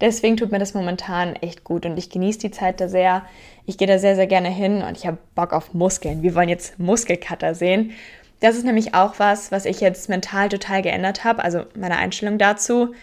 [0.00, 3.24] Deswegen tut mir das momentan echt gut und ich genieße die Zeit da sehr.
[3.64, 6.22] Ich gehe da sehr, sehr gerne hin und ich habe Bock auf Muskeln.
[6.22, 7.92] Wir wollen jetzt Muskelcutter sehen.
[8.40, 12.38] Das ist nämlich auch was, was ich jetzt mental total geändert habe, also meine Einstellung
[12.38, 12.94] dazu.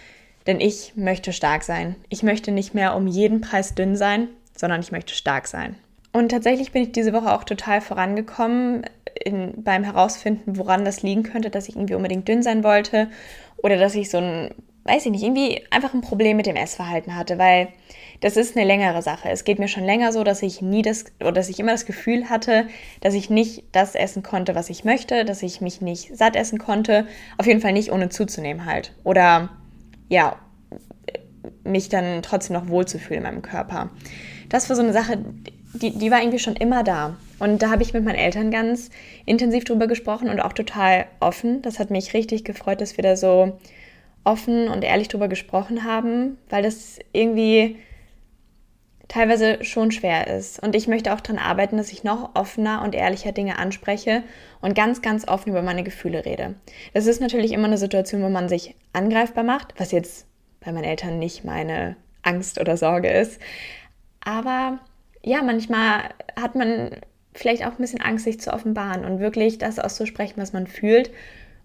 [0.46, 1.96] Denn ich möchte stark sein.
[2.08, 5.76] Ich möchte nicht mehr um jeden Preis dünn sein, sondern ich möchte stark sein.
[6.12, 8.84] Und tatsächlich bin ich diese Woche auch total vorangekommen
[9.24, 13.08] in, beim Herausfinden, woran das liegen könnte, dass ich irgendwie unbedingt dünn sein wollte
[13.56, 17.14] oder dass ich so ein weiß ich nicht, irgendwie einfach ein Problem mit dem Essverhalten
[17.16, 17.68] hatte, weil
[18.20, 19.28] das ist eine längere Sache.
[19.30, 21.86] Es geht mir schon länger so, dass ich nie das oder dass ich immer das
[21.86, 22.66] Gefühl hatte,
[23.00, 26.58] dass ich nicht das essen konnte, was ich möchte, dass ich mich nicht satt essen
[26.58, 27.06] konnte,
[27.38, 29.50] auf jeden Fall nicht ohne zuzunehmen halt oder
[30.08, 30.36] ja,
[31.64, 33.90] mich dann trotzdem noch wohlzufühlen in meinem Körper.
[34.48, 35.18] Das war so eine Sache,
[35.74, 37.16] die, die war irgendwie schon immer da.
[37.38, 38.90] Und da habe ich mit meinen Eltern ganz
[39.24, 41.62] intensiv drüber gesprochen und auch total offen.
[41.62, 43.58] Das hat mich richtig gefreut, dass wir da so
[44.24, 47.76] offen und ehrlich drüber gesprochen haben, weil das irgendwie
[49.08, 50.62] teilweise schon schwer ist.
[50.62, 54.22] Und ich möchte auch daran arbeiten, dass ich noch offener und ehrlicher Dinge anspreche
[54.60, 56.54] und ganz, ganz offen über meine Gefühle rede.
[56.94, 60.26] Das ist natürlich immer eine Situation, wo man sich angreifbar macht, was jetzt
[60.60, 63.40] bei meinen Eltern nicht meine Angst oder Sorge ist.
[64.20, 64.78] Aber
[65.22, 66.92] ja, manchmal hat man
[67.34, 71.10] vielleicht auch ein bisschen Angst, sich zu offenbaren und wirklich das auszusprechen, was man fühlt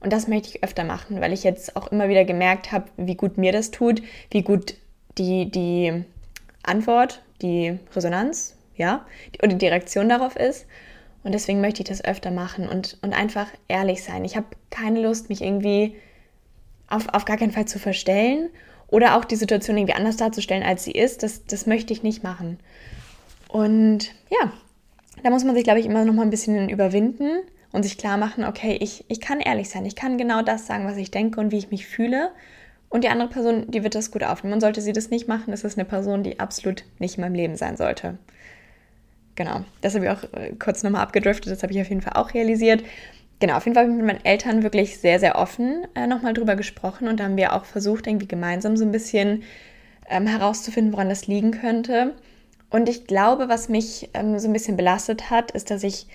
[0.07, 3.15] und das möchte ich öfter machen, weil ich jetzt auch immer wieder gemerkt habe, wie
[3.15, 4.75] gut mir das tut, wie gut
[5.17, 6.05] die, die
[6.63, 9.05] Antwort, die Resonanz, ja,
[9.43, 10.65] oder die Reaktion darauf ist.
[11.25, 14.23] Und deswegen möchte ich das öfter machen und, und einfach ehrlich sein.
[14.23, 15.97] Ich habe keine Lust, mich irgendwie
[16.87, 18.47] auf, auf gar keinen Fall zu verstellen
[18.87, 21.21] oder auch die Situation irgendwie anders darzustellen, als sie ist.
[21.21, 22.61] Das, das möchte ich nicht machen.
[23.49, 24.53] Und ja,
[25.21, 27.41] da muss man sich, glaube ich, immer noch mal ein bisschen überwinden
[27.71, 30.85] und sich klar machen, okay, ich, ich kann ehrlich sein, ich kann genau das sagen,
[30.85, 32.31] was ich denke und wie ich mich fühle.
[32.89, 34.53] Und die andere Person, die wird das gut aufnehmen.
[34.53, 37.35] Und sollte sie das nicht machen, ist es eine Person, die absolut nicht in meinem
[37.35, 38.17] Leben sein sollte.
[39.35, 42.13] Genau, das habe ich auch äh, kurz nochmal abgedriftet, das habe ich auf jeden Fall
[42.13, 42.83] auch realisiert.
[43.39, 46.33] Genau, auf jeden Fall habe ich mit meinen Eltern wirklich sehr, sehr offen äh, nochmal
[46.33, 49.43] drüber gesprochen und da haben wir auch versucht, irgendwie gemeinsam so ein bisschen
[50.09, 52.15] ähm, herauszufinden, woran das liegen könnte.
[52.71, 56.07] Und ich glaube, was mich ähm, so ein bisschen belastet hat, ist, dass ich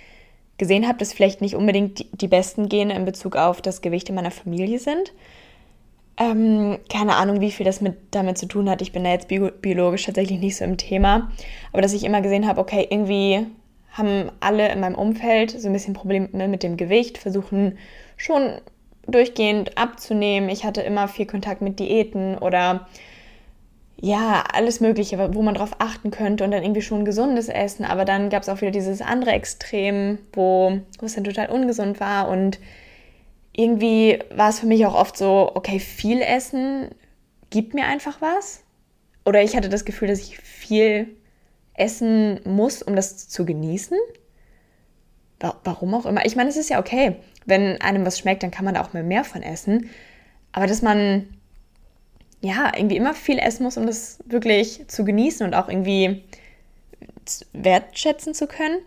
[0.63, 4.09] gesehen habe, dass vielleicht nicht unbedingt die, die besten Gene in Bezug auf das Gewicht
[4.09, 5.13] in meiner Familie sind.
[6.17, 8.81] Ähm, keine Ahnung, wie viel das mit, damit zu tun hat.
[8.81, 11.33] Ich bin da jetzt bio, biologisch tatsächlich nicht so im Thema.
[11.73, 13.45] Aber dass ich immer gesehen habe, okay, irgendwie
[13.91, 17.77] haben alle in meinem Umfeld so ein bisschen Probleme mit dem Gewicht, versuchen
[18.17, 18.61] schon
[19.09, 20.49] durchgehend abzunehmen.
[20.49, 22.87] Ich hatte immer viel Kontakt mit Diäten oder
[24.05, 27.85] ja, alles Mögliche, wo man drauf achten könnte und dann irgendwie schon gesundes Essen.
[27.85, 32.01] Aber dann gab es auch wieder dieses andere Extrem, wo, wo es dann total ungesund
[32.01, 32.29] war.
[32.29, 32.59] Und
[33.53, 36.89] irgendwie war es für mich auch oft so, okay, viel Essen
[37.51, 38.65] gibt mir einfach was.
[39.25, 41.15] Oder ich hatte das Gefühl, dass ich viel
[41.75, 43.97] essen muss, um das zu genießen.
[45.63, 46.27] Warum auch immer.
[46.27, 47.19] Ich meine, es ist ja okay.
[47.47, 49.91] Wenn einem was schmeckt, dann kann man da auch mal mehr von essen.
[50.51, 51.29] Aber dass man
[52.43, 56.23] ja, irgendwie immer viel essen muss, um das wirklich zu genießen und auch irgendwie
[57.53, 58.79] wertschätzen zu können.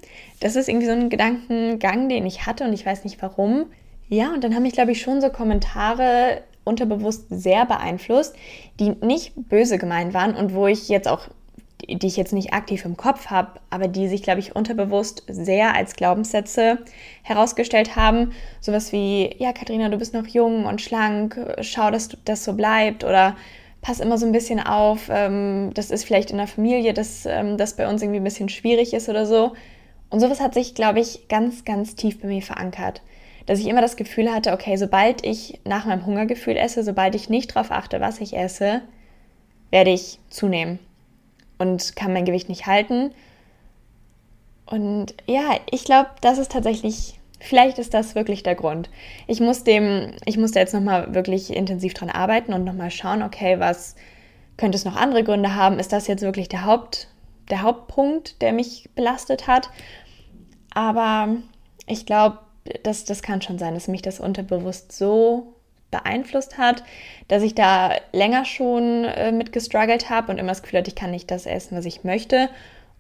[0.42, 3.68] Das ist irgendwie so ein Gedankengang, den ich hatte und ich weiß nicht warum.
[4.10, 8.36] Ja, und dann haben mich, glaube ich, schon so Kommentare unterbewusst sehr beeinflusst,
[8.80, 11.30] die nicht böse gemeint waren und wo ich jetzt auch
[11.82, 15.76] die ich jetzt nicht aktiv im Kopf habe, aber die sich, glaube ich, unterbewusst sehr
[15.76, 16.80] als Glaubenssätze
[17.24, 18.32] herausgestellt haben.
[18.62, 23.04] Sowas wie, ja, Katharina, du bist noch jung und schlank, schau, dass das so bleibt
[23.04, 23.36] oder
[23.82, 27.58] pass immer so ein bisschen auf, ähm, das ist vielleicht in der Familie, dass ähm,
[27.58, 29.54] das bei uns irgendwie ein bisschen schwierig ist oder so.
[30.10, 33.02] Und sowas hat sich, glaube ich, ganz, ganz tief bei mir verankert.
[33.46, 37.30] Dass ich immer das Gefühl hatte, okay, sobald ich nach meinem Hungergefühl esse, sobald ich
[37.30, 38.82] nicht darauf achte, was ich esse,
[39.70, 40.80] werde ich zunehmen
[41.58, 43.12] und kann mein Gewicht nicht halten.
[44.66, 48.90] Und ja, ich glaube, das ist tatsächlich, vielleicht ist das wirklich der Grund.
[49.28, 53.22] Ich muss dem, ich muss da jetzt nochmal wirklich intensiv dran arbeiten und nochmal schauen,
[53.22, 53.96] okay, was
[54.58, 55.80] könnte es noch andere Gründe haben?
[55.80, 57.10] Ist das jetzt wirklich der Haupt,
[57.50, 59.70] der Hauptpunkt, der mich belastet hat?
[60.74, 61.30] Aber
[61.86, 62.40] ich glaube,
[62.84, 65.55] das, das kann schon sein, dass mich das unterbewusst so
[65.96, 66.84] beeinflusst hat,
[67.28, 70.96] dass ich da länger schon äh, mit gestruggelt habe und immer das Gefühl hatte, ich
[70.96, 72.50] kann nicht das essen, was ich möchte.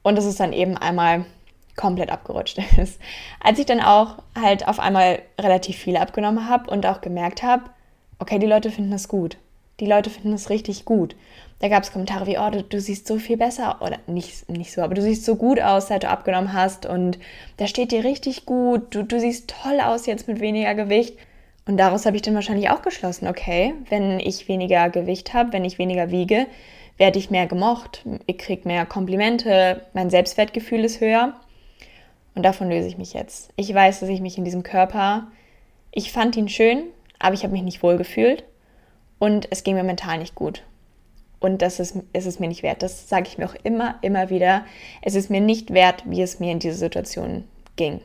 [0.03, 1.25] Und dass es dann eben einmal
[1.75, 2.99] komplett abgerutscht ist.
[3.41, 7.63] Als ich dann auch halt auf einmal relativ viel abgenommen habe und auch gemerkt habe,
[8.19, 9.37] okay, die Leute finden das gut.
[9.81, 11.15] Die Leute finden das richtig gut.
[11.59, 14.71] Da gab es Kommentare wie, oh, du, du, siehst so viel besser, oder nicht, nicht
[14.71, 17.17] so, aber du siehst so gut aus, seit du abgenommen hast und
[17.57, 21.17] da steht dir richtig gut, du, du siehst toll aus jetzt mit weniger Gewicht.
[21.67, 25.65] Und daraus habe ich dann wahrscheinlich auch geschlossen, okay, wenn ich weniger Gewicht habe, wenn
[25.65, 26.45] ich weniger wiege,
[26.97, 31.33] werde ich mehr gemocht, ich kriege mehr Komplimente, mein Selbstwertgefühl ist höher.
[32.35, 33.51] Und davon löse ich mich jetzt.
[33.55, 35.27] Ich weiß, dass ich mich in diesem Körper,
[35.91, 36.83] ich fand ihn schön,
[37.17, 38.43] aber ich habe mich nicht wohl gefühlt
[39.19, 40.63] und es ging mir mental nicht gut.
[41.39, 42.83] Und das ist, ist es mir nicht wert.
[42.83, 44.65] Das sage ich mir auch immer, immer wieder.
[45.01, 48.01] Es ist mir nicht wert, wie es mir in dieser Situation ging.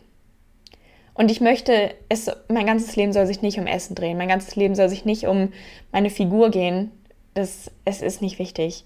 [1.14, 4.18] Und ich möchte, es, mein ganzes Leben soll sich nicht um Essen drehen.
[4.18, 5.52] Mein ganzes Leben soll sich nicht um
[5.92, 6.90] meine Figur gehen.
[7.34, 8.84] Das, es ist nicht wichtig.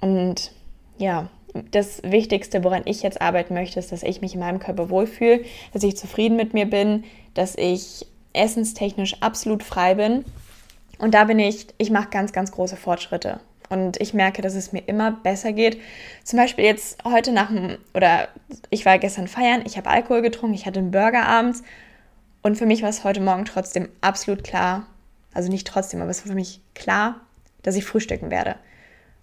[0.00, 0.52] Und
[0.98, 1.28] ja,
[1.70, 5.44] das Wichtigste, woran ich jetzt arbeiten möchte, ist, dass ich mich in meinem Körper wohlfühle,
[5.72, 10.24] dass ich zufrieden mit mir bin, dass ich essenstechnisch absolut frei bin
[10.98, 13.40] und da bin ich, ich mache ganz, ganz große Fortschritte.
[13.68, 15.80] Und ich merke, dass es mir immer besser geht.
[16.24, 18.28] Zum Beispiel jetzt heute nach dem, oder
[18.70, 21.62] ich war gestern feiern, ich habe Alkohol getrunken, ich hatte einen Burger abends.
[22.42, 24.86] Und für mich war es heute Morgen trotzdem absolut klar,
[25.34, 27.20] also nicht trotzdem, aber es war für mich klar,
[27.62, 28.56] dass ich frühstücken werde.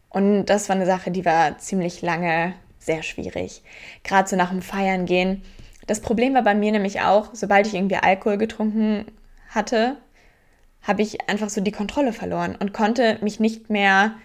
[0.10, 3.64] Und das war eine Sache, die war ziemlich lange sehr schwierig.
[4.04, 5.42] Gerade so nach dem Feiern gehen.
[5.88, 9.06] Das Problem war bei mir nämlich auch, sobald ich irgendwie Alkohol getrunken
[9.50, 9.98] hatte,
[10.82, 14.16] habe ich einfach so die Kontrolle verloren und konnte mich nicht mehr,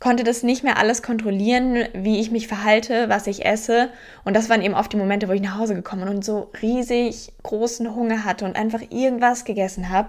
[0.00, 3.90] konnte das nicht mehr alles kontrollieren, wie ich mich verhalte, was ich esse.
[4.24, 6.50] Und das waren eben oft die Momente, wo ich nach Hause gekommen bin und so
[6.60, 10.08] riesig großen Hunger hatte und einfach irgendwas gegessen habe.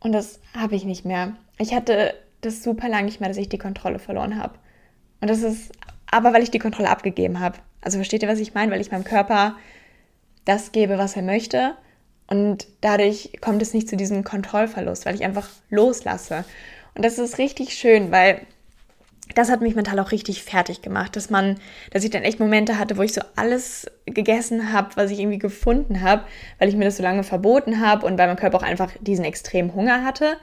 [0.00, 1.32] Und das habe ich nicht mehr.
[1.58, 4.54] Ich hatte das super lange nicht mehr, dass ich die Kontrolle verloren habe.
[5.20, 5.72] Und das ist
[6.10, 7.58] aber, weil ich die Kontrolle abgegeben habe.
[7.80, 8.72] Also versteht ihr, was ich meine?
[8.72, 9.56] Weil ich meinem Körper
[10.44, 11.76] das gebe, was er möchte
[12.32, 16.46] und dadurch kommt es nicht zu diesem Kontrollverlust, weil ich einfach loslasse.
[16.94, 18.40] Und das ist richtig schön, weil
[19.34, 21.58] das hat mich mental auch richtig fertig gemacht, dass man,
[21.90, 25.38] dass ich dann echt Momente hatte, wo ich so alles gegessen habe, was ich irgendwie
[25.38, 26.24] gefunden habe,
[26.58, 29.24] weil ich mir das so lange verboten habe und weil mein Körper auch einfach diesen
[29.24, 30.36] extremen Hunger hatte.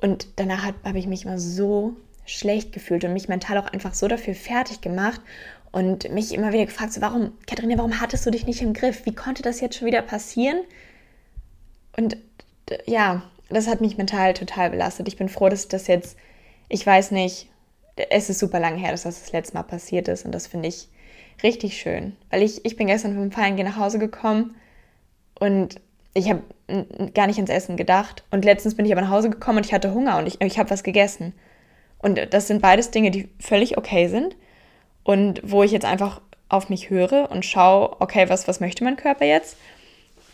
[0.00, 4.08] Und danach habe ich mich immer so schlecht gefühlt und mich mental auch einfach so
[4.08, 5.20] dafür fertig gemacht
[5.70, 9.06] und mich immer wieder gefragt, so, warum, Katharina, warum hattest du dich nicht im Griff?
[9.06, 10.58] Wie konnte das jetzt schon wieder passieren?
[11.96, 12.16] Und
[12.86, 15.06] ja, das hat mich mental total belastet.
[15.06, 16.16] Ich bin froh, dass das jetzt,
[16.68, 17.48] ich weiß nicht,
[17.96, 20.68] es ist super lange her, dass das das letzte Mal passiert ist und das finde
[20.68, 20.88] ich
[21.42, 22.16] richtig schön.
[22.30, 24.54] Weil ich, ich bin gestern vom Feiern nach Hause gekommen
[25.38, 25.80] und
[26.14, 26.42] ich habe
[27.14, 28.24] gar nicht ans Essen gedacht.
[28.30, 30.58] Und letztens bin ich aber nach Hause gekommen und ich hatte Hunger und ich, ich
[30.58, 31.34] habe was gegessen.
[31.98, 34.36] Und das sind beides Dinge, die völlig okay sind
[35.04, 38.96] und wo ich jetzt einfach auf mich höre und schaue, okay, was, was möchte mein
[38.96, 39.56] Körper jetzt?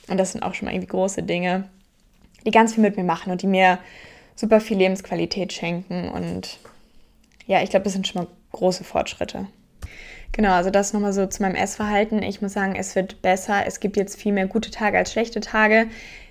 [0.09, 1.69] Und das sind auch schon mal irgendwie große Dinge,
[2.45, 3.79] die ganz viel mit mir machen und die mir
[4.35, 6.09] super viel Lebensqualität schenken.
[6.09, 6.59] Und
[7.47, 9.47] ja, ich glaube, das sind schon mal große Fortschritte.
[10.33, 12.23] Genau, also das nochmal so zu meinem Essverhalten.
[12.23, 13.67] Ich muss sagen, es wird besser.
[13.67, 15.89] Es gibt jetzt viel mehr gute Tage als schlechte Tage.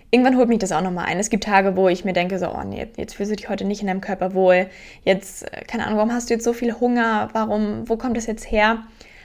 [0.10, 1.20] Irgendwann holt mich das auch nochmal ein.
[1.20, 3.64] Es gibt Tage, wo ich mir denke, so, oh nee, jetzt fühlst du dich heute
[3.64, 4.68] nicht in deinem Körper wohl.
[5.04, 7.30] Jetzt, äh, keine Ahnung, warum hast du jetzt so viel Hunger?
[7.34, 8.84] Warum, wo kommt das jetzt her?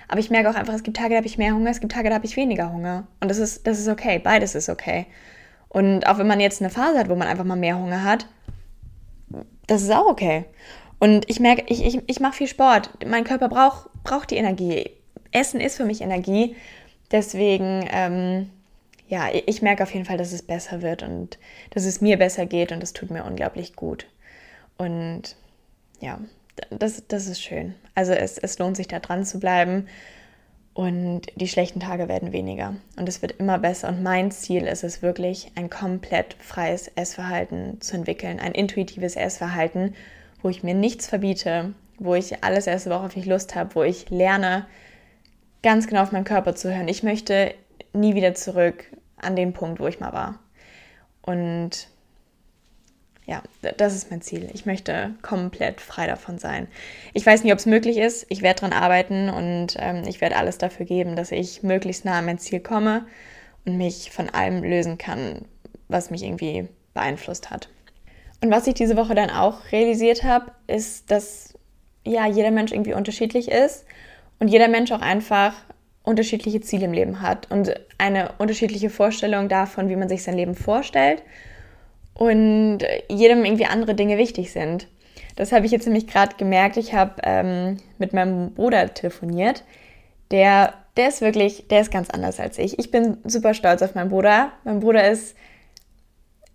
[0.08, 1.92] Aber ich merke auch einfach, es gibt Tage, da habe ich mehr Hunger, es gibt
[1.92, 3.08] Tage, da habe ich weniger Hunger.
[3.20, 4.20] Und das ist, das ist okay.
[4.22, 5.06] Beides ist okay.
[5.68, 8.26] Und auch wenn man jetzt eine Phase hat, wo man einfach mal mehr Hunger hat,
[9.66, 10.44] das ist auch okay.
[10.98, 12.90] Und ich merke, ich, ich, ich mache viel Sport.
[13.06, 14.90] Mein Körper braucht, braucht die Energie.
[15.30, 16.56] Essen ist für mich Energie.
[17.10, 18.50] Deswegen, ähm,
[19.08, 21.38] ja, ich merke auf jeden Fall, dass es besser wird und
[21.70, 24.06] dass es mir besser geht und das tut mir unglaublich gut.
[24.78, 25.36] Und
[26.00, 26.18] ja,
[26.70, 27.74] das, das ist schön.
[27.94, 29.86] Also es, es lohnt sich da dran zu bleiben
[30.74, 33.88] und die schlechten Tage werden weniger und es wird immer besser.
[33.88, 39.94] Und mein Ziel ist es wirklich, ein komplett freies Essverhalten zu entwickeln, ein intuitives Essverhalten,
[40.46, 44.10] wo ich mir nichts verbiete, wo ich alles esse, worauf ich Lust habe, wo ich
[44.10, 44.64] lerne,
[45.64, 46.86] ganz genau auf meinen Körper zu hören.
[46.86, 47.52] Ich möchte
[47.92, 48.84] nie wieder zurück
[49.16, 50.38] an den Punkt, wo ich mal war.
[51.20, 51.88] Und
[53.26, 53.42] ja,
[53.76, 54.48] das ist mein Ziel.
[54.54, 56.68] Ich möchte komplett frei davon sein.
[57.12, 58.24] Ich weiß nicht, ob es möglich ist.
[58.28, 62.20] Ich werde daran arbeiten und ähm, ich werde alles dafür geben, dass ich möglichst nah
[62.20, 63.04] an mein Ziel komme
[63.64, 65.44] und mich von allem lösen kann,
[65.88, 67.68] was mich irgendwie beeinflusst hat.
[68.42, 71.54] Und was ich diese Woche dann auch realisiert habe, ist, dass
[72.04, 73.84] ja jeder Mensch irgendwie unterschiedlich ist
[74.38, 75.54] und jeder Mensch auch einfach
[76.02, 80.54] unterschiedliche Ziele im Leben hat und eine unterschiedliche Vorstellung davon, wie man sich sein Leben
[80.54, 81.22] vorstellt
[82.14, 84.86] und jedem irgendwie andere Dinge wichtig sind.
[85.34, 86.76] Das habe ich jetzt nämlich gerade gemerkt.
[86.76, 89.64] Ich habe ähm, mit meinem Bruder telefoniert.
[90.30, 92.78] Der, der ist wirklich, der ist ganz anders als ich.
[92.78, 94.52] Ich bin super stolz auf meinen Bruder.
[94.64, 95.36] Mein Bruder ist,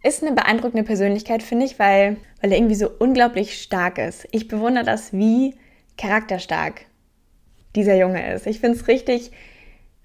[0.04, 4.28] ist eine beeindruckende Persönlichkeit, finde ich, weil, weil er irgendwie so unglaublich stark ist.
[4.32, 5.56] Ich bewundere das, wie
[5.98, 6.86] charakterstark
[7.76, 8.48] dieser Junge ist.
[8.48, 9.32] Ich finde es richtig,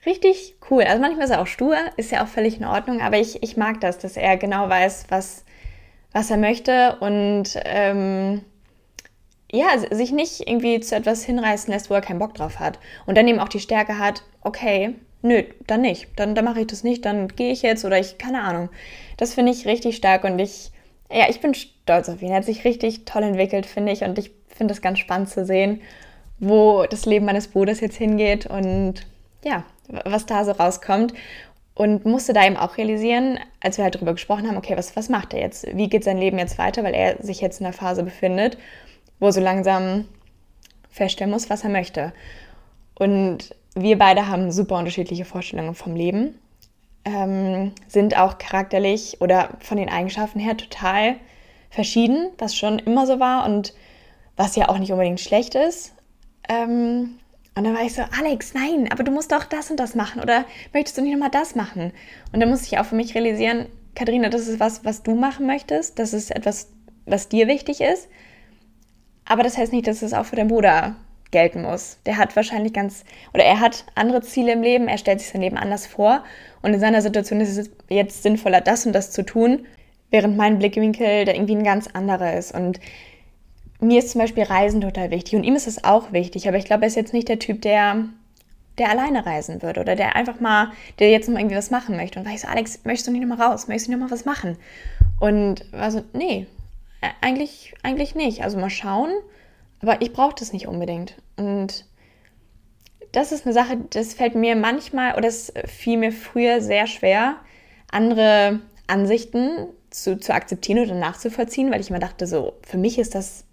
[0.04, 0.82] richtig cool.
[0.82, 3.56] Also manchmal ist er auch stur, ist ja auch völlig in Ordnung, aber ich, ich
[3.56, 5.44] mag das, dass er genau weiß, was,
[6.12, 8.42] was er möchte und ähm,
[9.50, 12.78] ja, sich nicht irgendwie zu etwas hinreißen lässt, wo er keinen Bock drauf hat.
[13.06, 16.08] Und dann eben auch die Stärke hat, okay, nö, dann nicht.
[16.16, 18.68] Dann, dann mache ich das nicht, dann gehe ich jetzt oder ich, keine Ahnung.
[19.16, 20.70] Das finde ich richtig stark und ich,
[21.10, 22.30] ja, ich bin stolz auf ihn.
[22.30, 24.02] Er hat sich richtig toll entwickelt, finde ich.
[24.02, 25.80] Und ich finde es ganz spannend zu sehen,
[26.38, 29.06] wo das Leben meines Bruders jetzt hingeht und
[29.44, 29.64] ja,
[30.04, 31.14] was da so rauskommt.
[31.74, 35.10] Und musste da eben auch realisieren, als wir halt darüber gesprochen haben, okay, was, was
[35.10, 35.66] macht er jetzt?
[35.76, 38.56] Wie geht sein Leben jetzt weiter, weil er sich jetzt in einer Phase befindet,
[39.20, 40.06] wo er so langsam
[40.90, 42.14] feststellen muss, was er möchte.
[42.94, 46.38] Und wir beide haben super unterschiedliche Vorstellungen vom Leben,
[47.04, 51.16] ähm, sind auch charakterlich oder von den Eigenschaften her total
[51.70, 53.74] verschieden, was schon immer so war und
[54.36, 55.94] was ja auch nicht unbedingt schlecht ist.
[56.48, 57.18] Ähm,
[57.54, 60.20] und dann war ich so, Alex, nein, aber du musst doch das und das machen
[60.20, 61.92] oder möchtest du nicht nochmal das machen?
[62.32, 65.46] Und dann musste ich auch für mich realisieren, Katharina, das ist was, was du machen
[65.46, 66.68] möchtest, das ist etwas,
[67.06, 68.08] was dir wichtig ist.
[69.24, 70.96] Aber das heißt nicht, dass es auch für deinen Bruder
[71.30, 71.98] gelten muss.
[72.06, 75.42] Der hat wahrscheinlich ganz, oder er hat andere Ziele im Leben, er stellt sich sein
[75.42, 76.24] Leben anders vor
[76.62, 79.66] und in seiner Situation ist es jetzt sinnvoller, das und das zu tun,
[80.10, 82.54] während mein Blickwinkel da irgendwie ein ganz anderer ist.
[82.54, 82.80] Und
[83.80, 86.64] mir ist zum Beispiel Reisen total wichtig und ihm ist es auch wichtig, aber ich
[86.64, 88.04] glaube, er ist jetzt nicht der Typ, der,
[88.78, 92.18] der alleine reisen würde oder der einfach mal, der jetzt noch irgendwie was machen möchte.
[92.18, 93.68] Und war ich so, Alex, möchtest du nicht nochmal raus?
[93.68, 94.56] Möchtest du nicht nochmal was machen?
[95.20, 96.46] Und war so, nee,
[97.20, 98.42] eigentlich, eigentlich nicht.
[98.42, 99.10] Also mal schauen,
[99.86, 101.14] aber ich brauche das nicht unbedingt.
[101.36, 101.84] Und
[103.12, 107.36] das ist eine Sache, das fällt mir manchmal oder es fiel mir früher sehr schwer,
[107.90, 113.14] andere Ansichten zu, zu akzeptieren oder nachzuvollziehen, weil ich immer dachte, so, für mich ist
[113.14, 113.44] das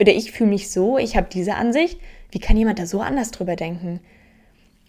[0.00, 2.00] oder ich fühle mich so, ich habe diese Ansicht,
[2.30, 4.00] wie kann jemand da so anders drüber denken?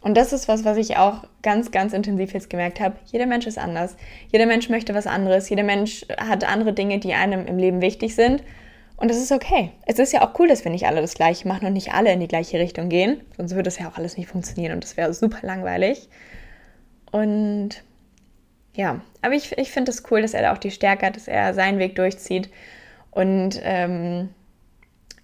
[0.02, 2.98] Und das ist was, was ich auch ganz, ganz intensiv jetzt gemerkt habe.
[3.06, 3.98] Jeder Mensch ist anders.
[4.32, 5.50] Jeder Mensch möchte was anderes.
[5.50, 8.44] Jeder Mensch hat andere Dinge, die einem im Leben wichtig sind.
[8.98, 9.72] Und das ist okay.
[9.86, 12.12] Es ist ja auch cool, dass wir nicht alle das Gleiche machen und nicht alle
[12.12, 13.22] in die gleiche Richtung gehen.
[13.38, 16.10] Sonst würde das ja auch alles nicht funktionieren und das wäre super langweilig.
[17.12, 17.84] Und
[18.74, 21.16] ja, aber ich, ich finde es das cool, dass er da auch die Stärke hat,
[21.16, 22.50] dass er seinen Weg durchzieht.
[23.12, 24.30] Und ähm,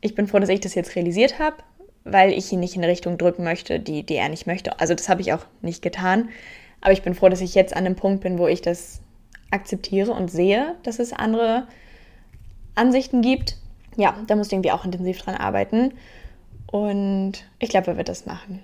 [0.02, 1.58] ich bin froh, dass ich das jetzt realisiert habe,
[2.04, 4.80] weil ich ihn nicht in eine Richtung drücken möchte, die, die er nicht möchte.
[4.80, 6.30] Also das habe ich auch nicht getan.
[6.82, 9.02] Aber ich bin froh, dass ich jetzt an einem Punkt bin, wo ich das
[9.52, 11.68] akzeptiere und sehe, dass es andere
[12.76, 13.58] Ansichten gibt.
[13.96, 15.94] Ja, da muss ich irgendwie auch intensiv dran arbeiten.
[16.68, 18.60] Und ich glaube, er wird das machen.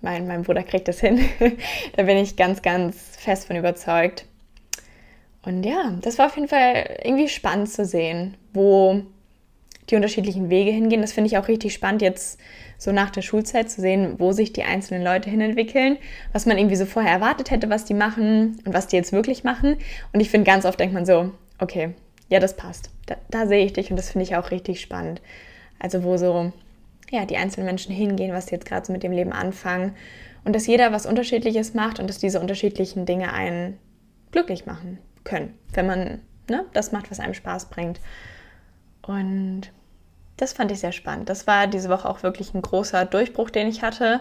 [0.00, 1.20] Mein, mein Bruder kriegt das hin.
[1.96, 4.26] da bin ich ganz, ganz fest von überzeugt.
[5.44, 9.02] Und ja, das war auf jeden Fall irgendwie spannend zu sehen, wo
[9.90, 11.02] die unterschiedlichen Wege hingehen.
[11.02, 12.40] Das finde ich auch richtig spannend, jetzt
[12.78, 15.98] so nach der Schulzeit zu sehen, wo sich die einzelnen Leute hinentwickeln,
[16.32, 19.44] was man irgendwie so vorher erwartet hätte, was die machen und was die jetzt wirklich
[19.44, 19.76] machen.
[20.12, 21.90] Und ich finde, ganz oft denkt man so, okay,
[22.28, 22.91] ja, das passt.
[23.06, 25.20] Da, da sehe ich dich und das finde ich auch richtig spannend.
[25.78, 26.52] Also wo so,
[27.10, 29.94] ja, die einzelnen Menschen hingehen, was sie jetzt gerade so mit dem Leben anfangen
[30.44, 33.78] und dass jeder was Unterschiedliches macht und dass diese unterschiedlichen Dinge einen
[34.30, 38.00] glücklich machen können, wenn man ne, das macht, was einem Spaß bringt.
[39.02, 39.72] Und
[40.36, 41.28] das fand ich sehr spannend.
[41.28, 44.20] Das war diese Woche auch wirklich ein großer Durchbruch, den ich hatte,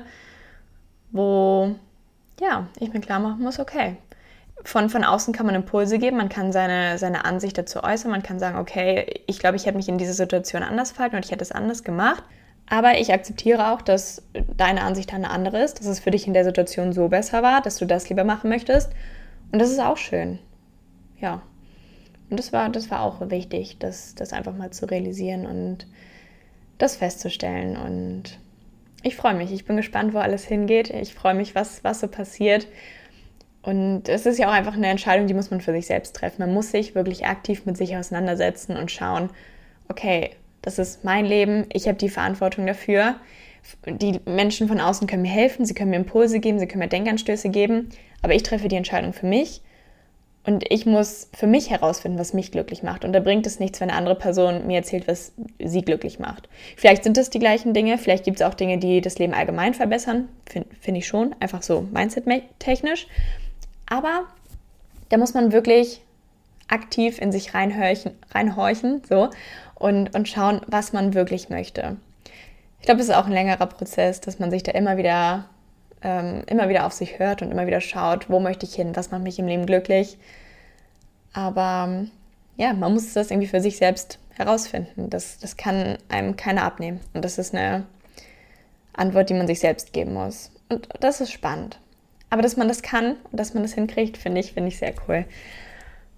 [1.11, 1.75] wo
[2.39, 3.97] ja, ich mir klar machen muss, okay.
[4.63, 8.21] Von, von außen kann man Impulse geben, man kann seine, seine Ansicht dazu äußern, man
[8.21, 11.31] kann sagen, okay, ich glaube, ich hätte mich in dieser Situation anders verhalten und ich
[11.31, 12.23] hätte es anders gemacht.
[12.69, 14.23] Aber ich akzeptiere auch, dass
[14.55, 17.61] deine Ansicht eine andere ist, dass es für dich in der Situation so besser war,
[17.61, 18.91] dass du das lieber machen möchtest.
[19.51, 20.39] Und das ist auch schön.
[21.19, 21.41] Ja.
[22.29, 25.85] Und das war, das war auch wichtig, das, das einfach mal zu realisieren und
[26.77, 27.75] das festzustellen.
[27.75, 28.39] Und
[29.03, 29.51] ich freue mich.
[29.51, 30.89] Ich bin gespannt, wo alles hingeht.
[30.91, 32.67] Ich freue mich, was, was so passiert.
[33.63, 36.41] Und es ist ja auch einfach eine Entscheidung, die muss man für sich selbst treffen.
[36.41, 39.29] Man muss sich wirklich aktiv mit sich auseinandersetzen und schauen,
[39.87, 40.31] okay,
[40.61, 43.15] das ist mein Leben, ich habe die Verantwortung dafür.
[43.85, 46.87] Die Menschen von außen können mir helfen, sie können mir Impulse geben, sie können mir
[46.87, 47.89] Denkanstöße geben,
[48.23, 49.61] aber ich treffe die Entscheidung für mich
[50.43, 53.05] und ich muss für mich herausfinden, was mich glücklich macht.
[53.05, 56.49] Und da bringt es nichts, wenn eine andere Person mir erzählt, was sie glücklich macht.
[56.75, 59.75] Vielleicht sind es die gleichen Dinge, vielleicht gibt es auch Dinge, die das Leben allgemein
[59.75, 63.07] verbessern, finde find ich schon, einfach so mindset-technisch.
[63.91, 64.23] Aber
[65.09, 66.01] da muss man wirklich
[66.69, 69.29] aktiv in sich reinhorchen, reinhorchen so,
[69.75, 71.97] und, und schauen, was man wirklich möchte.
[72.79, 75.49] Ich glaube, es ist auch ein längerer Prozess, dass man sich da immer wieder
[76.01, 79.11] ähm, immer wieder auf sich hört und immer wieder schaut, wo möchte ich hin, was
[79.11, 80.17] macht mich im Leben glücklich.
[81.33, 82.05] Aber
[82.55, 85.09] ja, man muss das irgendwie für sich selbst herausfinden.
[85.09, 87.01] Das, das kann einem keiner abnehmen.
[87.13, 87.85] Und das ist eine
[88.93, 90.49] Antwort, die man sich selbst geben muss.
[90.69, 91.77] Und das ist spannend.
[92.31, 94.93] Aber dass man das kann und dass man das hinkriegt, finde ich, finde ich sehr
[95.07, 95.25] cool.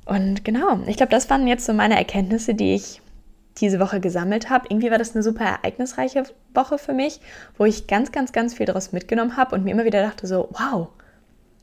[0.06, 3.02] Und genau, ich glaube, das waren jetzt so meine Erkenntnisse, die ich
[3.60, 4.68] diese Woche gesammelt habe.
[4.70, 7.20] Irgendwie war das eine super ereignisreiche Woche für mich,
[7.58, 10.50] wo ich ganz, ganz, ganz viel daraus mitgenommen habe und mir immer wieder dachte so,
[10.52, 10.90] wow,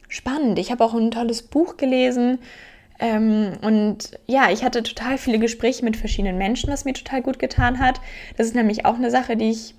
[0.09, 0.59] spannend.
[0.59, 2.41] Ich habe auch ein tolles Buch gelesen.
[2.99, 7.39] Ähm, und ja, ich hatte total viele Gespräche mit verschiedenen Menschen, was mir total gut
[7.39, 8.01] getan hat.
[8.37, 9.75] Das ist nämlich auch eine Sache, die ich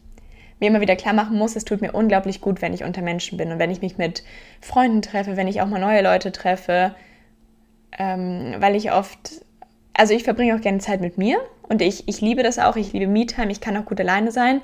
[0.61, 3.37] mir immer wieder klar machen muss, es tut mir unglaublich gut, wenn ich unter Menschen
[3.37, 4.23] bin und wenn ich mich mit
[4.61, 6.95] Freunden treffe, wenn ich auch mal neue Leute treffe,
[7.97, 9.43] ähm, weil ich oft
[9.93, 12.75] also ich verbringe auch gerne Zeit mit mir und ich, ich liebe das auch.
[12.75, 14.61] Ich liebe Me-Time, ich kann auch gut alleine sein.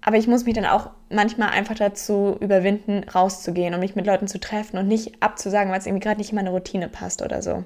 [0.00, 4.28] Aber ich muss mich dann auch manchmal einfach dazu überwinden, rauszugehen und mich mit Leuten
[4.28, 7.40] zu treffen und nicht abzusagen, weil es irgendwie gerade nicht in meine Routine passt oder
[7.40, 7.64] so.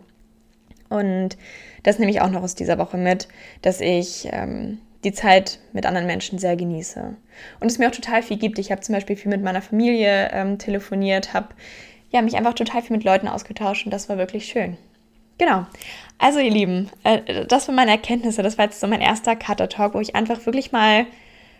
[0.88, 1.36] Und
[1.82, 3.26] das nehme ich auch noch aus dieser Woche mit,
[3.62, 7.16] dass ich ähm, die Zeit mit anderen Menschen sehr genieße.
[7.60, 8.58] Und es mir auch total viel gibt.
[8.58, 11.48] Ich habe zum Beispiel viel mit meiner Familie ähm, telefoniert, habe
[12.10, 14.76] ja, mich einfach total viel mit Leuten ausgetauscht und das war wirklich schön.
[15.38, 15.66] Genau.
[16.18, 18.42] Also ihr Lieben, äh, das waren meine Erkenntnisse.
[18.42, 21.06] Das war jetzt so mein erster Cutter-Talk, wo ich einfach wirklich mal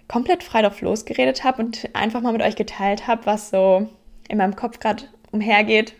[0.08, 3.88] komplett frei drauf losgeredet habe und einfach mal mit euch geteilt habe, was so
[4.28, 5.94] in meinem Kopf gerade umhergeht.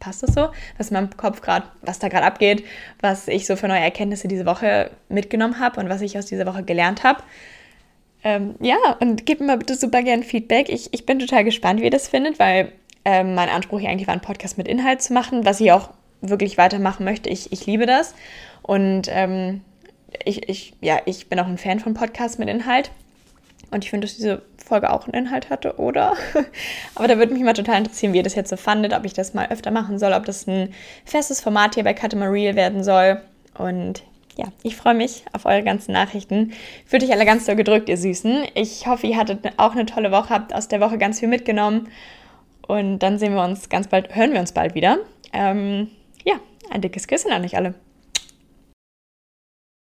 [0.00, 0.48] Passt das so?
[0.76, 2.64] Was in meinem Kopf gerade, was da gerade abgeht,
[3.00, 6.46] was ich so für neue Erkenntnisse diese Woche mitgenommen habe und was ich aus dieser
[6.46, 7.22] Woche gelernt habe.
[8.24, 10.68] Ähm, ja, und gebt mir bitte super gern Feedback.
[10.68, 12.72] Ich, ich bin total gespannt, wie ihr das findet, weil
[13.04, 15.90] ähm, mein Anspruch hier eigentlich war, einen Podcast mit Inhalt zu machen, was ich auch
[16.20, 17.30] wirklich weitermachen möchte.
[17.30, 18.14] Ich, ich liebe das.
[18.62, 19.62] Und ähm,
[20.24, 22.90] ich, ich, ja, ich bin auch ein Fan von Podcasts mit Inhalt.
[23.70, 26.14] Und ich finde, dass diese Folge auch einen Inhalt hatte, oder?
[26.94, 29.12] Aber da würde mich mal total interessieren, wie ihr das jetzt so fandet, ob ich
[29.12, 30.72] das mal öfter machen soll, ob das ein
[31.04, 33.20] festes Format hier bei Real werden soll.
[33.56, 34.02] Und
[34.36, 36.52] ja, ich freue mich auf eure ganzen Nachrichten.
[36.86, 38.44] Fühlt euch alle ganz doll gedrückt, ihr Süßen.
[38.54, 41.88] Ich hoffe, ihr hattet auch eine tolle Woche, habt aus der Woche ganz viel mitgenommen.
[42.66, 44.98] Und dann sehen wir uns ganz bald, hören wir uns bald wieder.
[45.32, 45.88] Ähm,
[46.24, 46.34] ja,
[46.70, 47.74] ein dickes Küssen an euch alle.